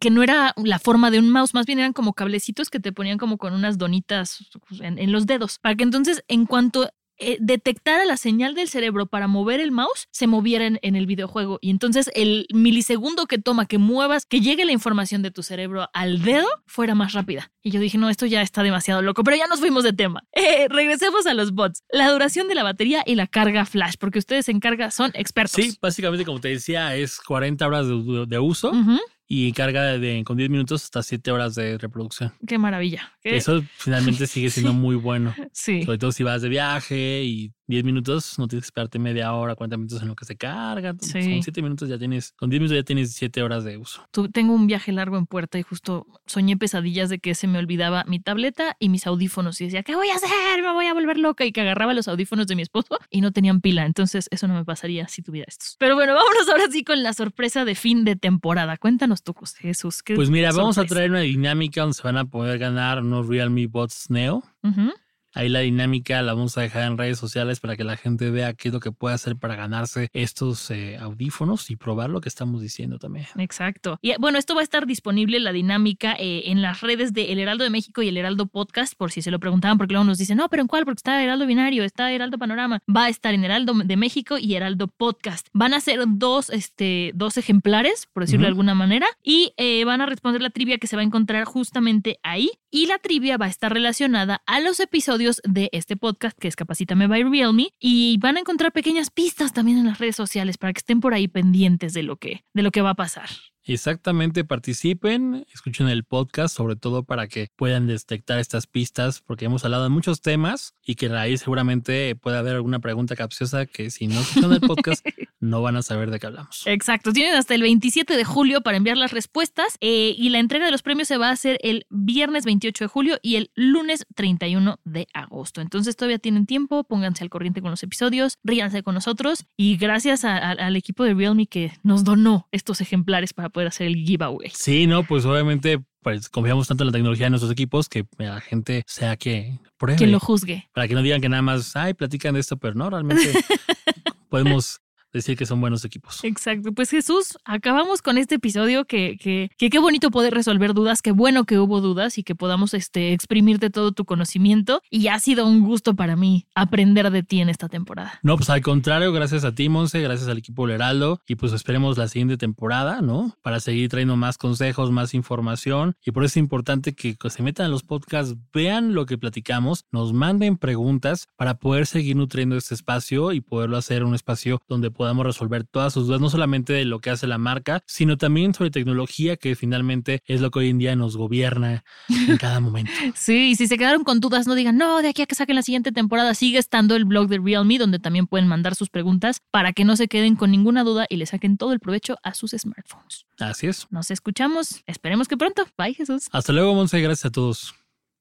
que 0.00 0.08
no 0.08 0.22
era 0.22 0.54
la 0.56 0.78
forma 0.78 1.10
de 1.10 1.18
un 1.18 1.30
mouse, 1.30 1.52
más 1.52 1.66
bien 1.66 1.78
eran 1.78 1.92
como 1.92 2.14
cablecitos 2.14 2.70
que 2.70 2.80
te 2.80 2.92
ponían 2.92 3.18
como 3.18 3.36
con 3.36 3.52
unas 3.52 3.76
donitas 3.76 4.38
en, 4.80 4.98
en 4.98 5.12
los 5.12 5.26
dedos, 5.26 5.58
para 5.58 5.74
que 5.74 5.84
entonces 5.84 6.24
en 6.28 6.46
cuanto 6.46 6.90
eh, 7.18 7.38
detectara 7.40 8.04
la 8.04 8.16
señal 8.16 8.54
del 8.54 8.68
cerebro 8.68 9.06
para 9.06 9.26
mover 9.26 9.60
el 9.60 9.72
mouse, 9.72 10.08
se 10.10 10.26
moviera 10.26 10.66
en, 10.66 10.78
en, 10.82 10.96
el 10.96 11.06
videojuego. 11.06 11.58
Y 11.60 11.70
entonces 11.70 12.10
el 12.14 12.46
milisegundo 12.52 13.26
que 13.26 13.38
toma 13.38 13.66
que 13.66 13.78
muevas, 13.78 14.26
que 14.26 14.40
llegue 14.40 14.64
la 14.64 14.72
información 14.72 15.22
de 15.22 15.30
tu 15.30 15.42
cerebro 15.42 15.88
al 15.92 16.22
dedo, 16.22 16.46
fuera 16.66 16.94
más 16.94 17.12
rápida. 17.12 17.50
Y 17.62 17.70
yo 17.70 17.80
dije, 17.80 17.98
no, 17.98 18.10
esto 18.10 18.26
ya 18.26 18.42
está 18.42 18.62
demasiado 18.62 19.02
loco, 19.02 19.24
pero 19.24 19.36
ya 19.36 19.46
nos 19.46 19.60
fuimos 19.60 19.84
de 19.84 19.92
tema. 19.92 20.22
Eh, 20.46 20.68
regresemos 20.68 21.26
a 21.26 21.34
los 21.34 21.52
bots. 21.52 21.82
La 21.90 22.10
duración 22.10 22.46
de 22.46 22.54
la 22.54 22.62
batería 22.62 23.02
y 23.04 23.14
la 23.14 23.26
carga 23.26 23.64
flash, 23.64 23.94
porque 23.98 24.18
ustedes 24.18 24.48
en 24.48 24.60
carga 24.60 24.90
son 24.90 25.10
expertos. 25.14 25.62
Sí, 25.62 25.76
básicamente, 25.80 26.24
como 26.24 26.40
te 26.40 26.48
decía, 26.48 26.94
es 26.94 27.20
40 27.20 27.66
horas 27.66 27.88
de, 27.88 28.26
de 28.28 28.38
uso. 28.38 28.70
Uh 28.70 28.74
-huh 28.74 29.00
y 29.28 29.52
carga 29.52 29.98
de, 29.98 30.22
con 30.24 30.36
10 30.36 30.50
minutos 30.50 30.84
hasta 30.84 31.02
7 31.02 31.30
horas 31.32 31.54
de 31.54 31.78
reproducción. 31.78 32.32
Qué 32.46 32.58
maravilla. 32.58 33.12
¿Qué? 33.22 33.36
Eso 33.36 33.62
finalmente 33.76 34.26
sigue 34.26 34.50
siendo 34.50 34.72
muy 34.74 34.96
bueno. 34.96 35.34
Sí. 35.52 35.82
Sobre 35.82 35.98
todo 35.98 36.12
si 36.12 36.22
vas 36.22 36.42
de 36.42 36.48
viaje 36.48 37.24
y 37.24 37.52
10 37.68 37.84
minutos, 37.84 38.38
no 38.38 38.46
tienes 38.46 38.64
que 38.64 38.68
esperarte 38.68 38.98
media 38.98 39.32
hora, 39.32 39.54
40 39.54 39.76
minutos 39.76 40.02
en 40.02 40.08
lo 40.08 40.14
que 40.14 40.24
se 40.24 40.36
carga. 40.36 40.94
Sí. 41.00 41.12
Con 41.12 41.42
7 41.42 41.62
minutos 41.62 41.88
ya 41.88 41.98
tienes, 41.98 42.32
con 42.32 42.48
10 42.48 42.60
minutos 42.60 42.76
ya 42.76 42.84
tienes 42.84 43.12
7 43.14 43.42
horas 43.42 43.64
de 43.64 43.76
uso. 43.76 44.02
Tú, 44.12 44.28
tengo 44.28 44.54
un 44.54 44.66
viaje 44.66 44.92
largo 44.92 45.16
en 45.16 45.26
puerta 45.26 45.58
y 45.58 45.62
justo 45.62 46.06
soñé 46.26 46.56
pesadillas 46.56 47.08
de 47.08 47.18
que 47.18 47.34
se 47.34 47.46
me 47.46 47.58
olvidaba 47.58 48.04
mi 48.06 48.20
tableta 48.20 48.76
y 48.78 48.88
mis 48.88 49.06
audífonos 49.06 49.60
y 49.60 49.64
decía, 49.64 49.82
¿qué 49.82 49.96
voy 49.96 50.08
a 50.10 50.14
hacer? 50.14 50.62
Me 50.62 50.72
voy 50.72 50.86
a 50.86 50.94
volver 50.94 51.18
loca 51.18 51.44
y 51.44 51.52
que 51.52 51.60
agarraba 51.60 51.92
los 51.94 52.08
audífonos 52.08 52.46
de 52.46 52.56
mi 52.56 52.62
esposo 52.62 52.98
y 53.10 53.20
no 53.20 53.32
tenían 53.32 53.60
pila. 53.60 53.84
Entonces 53.84 54.28
eso 54.30 54.46
no 54.46 54.54
me 54.54 54.64
pasaría 54.64 55.08
si 55.08 55.22
tuviera 55.22 55.46
estos. 55.48 55.76
Pero 55.78 55.94
bueno, 55.96 56.14
vámonos 56.14 56.48
ahora 56.48 56.70
sí 56.70 56.84
con 56.84 57.02
la 57.02 57.12
sorpresa 57.12 57.64
de 57.64 57.74
fin 57.74 58.04
de 58.04 58.16
temporada. 58.16 58.76
Cuéntanos 58.76 59.22
tú, 59.22 59.32
José 59.32 59.58
Jesús. 59.60 60.02
Pues 60.06 60.30
mira, 60.30 60.52
sorpresa? 60.52 60.60
vamos 60.62 60.78
a 60.78 60.84
traer 60.84 61.10
una 61.10 61.20
dinámica 61.20 61.80
donde 61.80 61.94
se 61.94 62.02
van 62.02 62.16
a 62.16 62.24
poder 62.26 62.58
ganar 62.58 63.02
unos 63.02 63.26
Realme 63.26 63.66
Bots 63.66 64.10
Neo. 64.10 64.42
Uh 64.62 64.68
-huh. 64.68 64.92
Ahí 65.36 65.50
la 65.50 65.60
dinámica 65.60 66.22
la 66.22 66.32
vamos 66.32 66.56
a 66.56 66.62
dejar 66.62 66.84
en 66.84 66.96
redes 66.96 67.18
sociales 67.18 67.60
para 67.60 67.76
que 67.76 67.84
la 67.84 67.98
gente 67.98 68.30
vea 68.30 68.54
qué 68.54 68.68
es 68.68 68.74
lo 68.74 68.80
que 68.80 68.90
puede 68.90 69.14
hacer 69.14 69.36
para 69.36 69.54
ganarse 69.54 70.08
estos 70.14 70.70
eh, 70.70 70.96
audífonos 70.96 71.68
y 71.70 71.76
probar 71.76 72.08
lo 72.08 72.22
que 72.22 72.30
estamos 72.30 72.62
diciendo 72.62 72.98
también. 72.98 73.26
Exacto. 73.36 73.98
Y 74.00 74.14
bueno, 74.18 74.38
esto 74.38 74.54
va 74.54 74.62
a 74.62 74.64
estar 74.64 74.86
disponible 74.86 75.38
la 75.38 75.52
dinámica 75.52 76.16
eh, 76.18 76.44
en 76.46 76.62
las 76.62 76.80
redes 76.80 77.12
de 77.12 77.32
El 77.32 77.38
Heraldo 77.38 77.64
de 77.64 77.70
México 77.70 78.00
y 78.00 78.08
El 78.08 78.16
Heraldo 78.16 78.46
Podcast, 78.46 78.94
por 78.96 79.12
si 79.12 79.20
se 79.20 79.30
lo 79.30 79.38
preguntaban, 79.38 79.76
porque 79.76 79.92
luego 79.92 80.06
nos 80.06 80.16
dicen, 80.16 80.38
no, 80.38 80.48
pero 80.48 80.62
¿en 80.62 80.68
cuál? 80.68 80.86
Porque 80.86 81.00
está 81.00 81.22
Heraldo 81.22 81.46
Binario, 81.46 81.84
está 81.84 82.10
Heraldo 82.10 82.38
Panorama. 82.38 82.80
Va 82.88 83.04
a 83.04 83.08
estar 83.10 83.34
en 83.34 83.44
Heraldo 83.44 83.74
de 83.74 83.96
México 83.98 84.38
y 84.38 84.54
Heraldo 84.54 84.88
Podcast. 84.88 85.48
Van 85.52 85.74
a 85.74 85.80
ser 85.80 86.00
dos, 86.06 86.48
este, 86.48 87.12
dos 87.14 87.36
ejemplares, 87.36 88.08
por 88.10 88.22
decirlo 88.22 88.38
uh 88.38 88.40
-huh. 88.40 88.46
de 88.46 88.48
alguna 88.48 88.74
manera, 88.74 89.06
y 89.22 89.52
eh, 89.58 89.84
van 89.84 90.00
a 90.00 90.06
responder 90.06 90.40
la 90.40 90.48
trivia 90.48 90.78
que 90.78 90.86
se 90.86 90.96
va 90.96 91.02
a 91.02 91.04
encontrar 91.04 91.44
justamente 91.44 92.18
ahí. 92.22 92.52
Y 92.70 92.86
la 92.86 92.98
trivia 92.98 93.36
va 93.36 93.46
a 93.46 93.48
estar 93.48 93.72
relacionada 93.72 94.42
a 94.46 94.60
los 94.60 94.80
episodios 94.80 95.25
de 95.44 95.68
este 95.72 95.96
podcast 95.96 96.38
que 96.38 96.48
es 96.48 96.56
Capacítame 96.56 97.06
by 97.06 97.24
Realme 97.24 97.68
y 97.78 98.18
van 98.18 98.36
a 98.36 98.40
encontrar 98.40 98.72
pequeñas 98.72 99.10
pistas 99.10 99.52
también 99.52 99.78
en 99.78 99.86
las 99.86 99.98
redes 99.98 100.16
sociales 100.16 100.58
para 100.58 100.72
que 100.72 100.78
estén 100.78 101.00
por 101.00 101.14
ahí 101.14 101.28
pendientes 101.28 101.92
de 101.92 102.02
lo 102.02 102.16
que, 102.16 102.44
de 102.54 102.62
lo 102.62 102.70
que 102.70 102.82
va 102.82 102.90
a 102.90 102.94
pasar. 102.94 103.28
Exactamente, 103.68 104.44
participen, 104.44 105.44
escuchen 105.52 105.88
el 105.88 106.04
podcast, 106.04 106.56
sobre 106.56 106.76
todo 106.76 107.02
para 107.02 107.26
que 107.26 107.48
puedan 107.56 107.88
detectar 107.88 108.38
estas 108.38 108.68
pistas, 108.68 109.20
porque 109.20 109.46
hemos 109.46 109.64
hablado 109.64 109.82
de 109.82 109.88
muchos 109.88 110.20
temas 110.20 110.76
y 110.84 110.94
que 110.94 111.08
ahí 111.08 111.36
seguramente 111.36 112.14
puede 112.14 112.38
haber 112.38 112.54
alguna 112.54 112.78
pregunta 112.78 113.16
capciosa 113.16 113.66
que 113.66 113.90
si 113.90 114.06
no 114.06 114.20
escuchan 114.20 114.52
el 114.52 114.60
podcast 114.60 115.04
no 115.40 115.62
van 115.62 115.74
a 115.74 115.82
saber 115.82 116.12
de 116.12 116.20
qué 116.20 116.26
hablamos. 116.28 116.62
Exacto, 116.66 117.12
tienen 117.12 117.34
hasta 117.34 117.56
el 117.56 117.62
27 117.62 118.16
de 118.16 118.24
julio 118.24 118.60
para 118.60 118.76
enviar 118.76 118.96
las 118.96 119.10
respuestas 119.10 119.76
eh, 119.80 120.14
y 120.16 120.28
la 120.28 120.38
entrega 120.38 120.66
de 120.66 120.70
los 120.70 120.82
premios 120.82 121.08
se 121.08 121.16
va 121.16 121.30
a 121.30 121.32
hacer 121.32 121.58
el 121.62 121.86
viernes 121.90 122.44
28 122.44 122.84
de 122.84 122.88
julio 122.88 123.18
y 123.20 123.34
el 123.34 123.50
lunes 123.56 124.06
31 124.14 124.78
de 124.84 125.08
agosto. 125.12 125.60
Entonces 125.60 125.96
todavía 125.96 126.20
tienen 126.20 126.46
tiempo, 126.46 126.84
pónganse 126.84 127.24
al 127.24 127.30
corriente 127.30 127.62
con 127.62 127.72
los 127.72 127.82
episodios, 127.82 128.38
ríanse 128.44 128.84
con 128.84 128.94
nosotros 128.94 129.44
y 129.56 129.76
gracias 129.76 130.24
a, 130.24 130.36
a, 130.36 130.52
al 130.52 130.76
equipo 130.76 131.02
de 131.02 131.14
Realme 131.14 131.48
que 131.48 131.72
nos 131.82 132.04
donó 132.04 132.46
estos 132.52 132.80
ejemplares 132.80 133.32
para 133.32 133.55
poder 133.56 133.68
hacer 133.68 133.86
el 133.86 133.96
giveaway. 134.04 134.50
Sí, 134.52 134.86
no, 134.86 135.02
pues 135.04 135.24
obviamente 135.24 135.82
pues 136.02 136.28
confiamos 136.28 136.68
tanto 136.68 136.84
en 136.84 136.88
la 136.88 136.92
tecnología 136.92 137.24
de 137.24 137.30
nuestros 137.30 137.50
equipos 137.50 137.88
que 137.88 138.04
la 138.18 138.38
gente 138.42 138.84
sea 138.86 139.16
que 139.16 139.58
pruebe. 139.78 139.98
Que 139.98 140.06
lo 140.06 140.20
juzgue. 140.20 140.68
Para 140.74 140.86
que 140.86 140.92
no 140.92 141.00
digan 141.00 141.22
que 141.22 141.30
nada 141.30 141.40
más, 141.40 141.74
ay, 141.74 141.94
platican 141.94 142.34
de 142.34 142.40
esto, 142.40 142.58
pero 142.58 142.74
no, 142.74 142.90
realmente 142.90 143.32
podemos 144.28 144.82
decir 145.16 145.36
que 145.36 145.46
son 145.46 145.60
buenos 145.60 145.84
equipos. 145.84 146.22
Exacto. 146.24 146.72
Pues 146.72 146.90
Jesús, 146.90 147.36
acabamos 147.44 148.02
con 148.02 148.18
este 148.18 148.36
episodio 148.36 148.84
que, 148.84 149.16
que, 149.18 149.50
que, 149.58 149.70
qué 149.70 149.78
bonito 149.78 150.10
poder 150.10 150.34
resolver 150.34 150.74
dudas, 150.74 151.02
qué 151.02 151.12
bueno 151.12 151.44
que 151.44 151.58
hubo 151.58 151.80
dudas 151.80 152.18
y 152.18 152.22
que 152.22 152.34
podamos 152.34 152.74
este, 152.74 153.12
exprimirte 153.12 153.70
todo 153.70 153.92
tu 153.92 154.04
conocimiento. 154.04 154.82
Y 154.90 155.08
ha 155.08 155.18
sido 155.18 155.46
un 155.46 155.64
gusto 155.64 155.94
para 155.94 156.16
mí 156.16 156.46
aprender 156.54 157.10
de 157.10 157.22
ti 157.22 157.40
en 157.40 157.48
esta 157.48 157.68
temporada. 157.68 158.18
No, 158.22 158.36
pues 158.36 158.50
al 158.50 158.62
contrario, 158.62 159.12
gracias 159.12 159.44
a 159.44 159.54
ti, 159.54 159.68
Monse, 159.68 160.00
gracias 160.00 160.28
al 160.28 160.38
equipo 160.38 160.66
Leraldo 160.66 161.20
y 161.26 161.36
pues 161.36 161.52
esperemos 161.52 161.98
la 161.98 162.08
siguiente 162.08 162.36
temporada, 162.36 163.00
¿no? 163.02 163.36
Para 163.42 163.60
seguir 163.60 163.88
trayendo 163.88 164.16
más 164.16 164.38
consejos, 164.38 164.90
más 164.90 165.14
información 165.14 165.96
y 166.04 166.12
por 166.12 166.24
eso 166.24 166.32
es 166.32 166.36
importante 166.38 166.94
que 166.94 167.16
se 167.28 167.42
metan 167.42 167.66
a 167.66 167.68
los 167.68 167.82
podcasts, 167.82 168.36
vean 168.52 168.94
lo 168.94 169.06
que 169.06 169.18
platicamos, 169.18 169.84
nos 169.90 170.12
manden 170.12 170.56
preguntas 170.56 171.28
para 171.36 171.58
poder 171.58 171.86
seguir 171.86 172.16
nutriendo 172.16 172.56
este 172.56 172.74
espacio 172.74 173.32
y 173.32 173.40
poderlo 173.40 173.76
hacer 173.76 174.04
un 174.04 174.14
espacio 174.14 174.60
donde 174.68 174.90
podamos 175.06 175.24
resolver 175.24 175.62
todas 175.62 175.92
sus 175.92 176.08
dudas, 176.08 176.20
no 176.20 176.28
solamente 176.30 176.72
de 176.72 176.84
lo 176.84 176.98
que 176.98 177.10
hace 177.10 177.28
la 177.28 177.38
marca, 177.38 177.80
sino 177.86 178.16
también 178.16 178.54
sobre 178.54 178.72
tecnología, 178.72 179.36
que 179.36 179.54
finalmente 179.54 180.20
es 180.26 180.40
lo 180.40 180.50
que 180.50 180.58
hoy 180.58 180.70
en 180.70 180.78
día 180.78 180.96
nos 180.96 181.16
gobierna 181.16 181.84
en 182.08 182.36
cada 182.38 182.58
momento. 182.58 182.90
sí, 183.14 183.50
y 183.50 183.54
si 183.54 183.68
se 183.68 183.78
quedaron 183.78 184.02
con 184.02 184.18
dudas, 184.18 184.48
no 184.48 184.56
digan, 184.56 184.76
no, 184.76 185.02
de 185.02 185.10
aquí 185.10 185.22
a 185.22 185.26
que 185.26 185.36
saquen 185.36 185.54
la 185.54 185.62
siguiente 185.62 185.92
temporada, 185.92 186.34
sigue 186.34 186.58
estando 186.58 186.96
el 186.96 187.04
blog 187.04 187.28
de 187.28 187.38
Realme, 187.38 187.78
donde 187.78 188.00
también 188.00 188.26
pueden 188.26 188.48
mandar 188.48 188.74
sus 188.74 188.90
preguntas 188.90 189.42
para 189.52 189.72
que 189.72 189.84
no 189.84 189.94
se 189.94 190.08
queden 190.08 190.34
con 190.34 190.50
ninguna 190.50 190.82
duda 190.82 191.06
y 191.08 191.18
le 191.18 191.26
saquen 191.26 191.56
todo 191.56 191.72
el 191.72 191.78
provecho 191.78 192.16
a 192.24 192.34
sus 192.34 192.50
smartphones. 192.50 193.26
Así 193.38 193.68
es. 193.68 193.86
Nos 193.90 194.10
escuchamos, 194.10 194.82
esperemos 194.86 195.28
que 195.28 195.36
pronto. 195.36 195.68
Bye, 195.78 195.94
Jesús. 195.94 196.24
Hasta 196.32 196.52
luego, 196.52 196.74
Monse, 196.74 197.00
gracias 197.00 197.26
a 197.26 197.30
todos. 197.30 197.76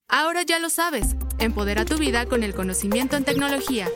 Ahora 0.07 0.43
ya 0.43 0.59
lo 0.59 0.69
sabes, 0.69 1.15
empodera 1.39 1.83
tu 1.83 1.97
vida 1.97 2.27
con 2.27 2.43
el 2.43 2.53
conocimiento 2.53 3.15
en 3.15 3.23
tecnología. 3.23 3.87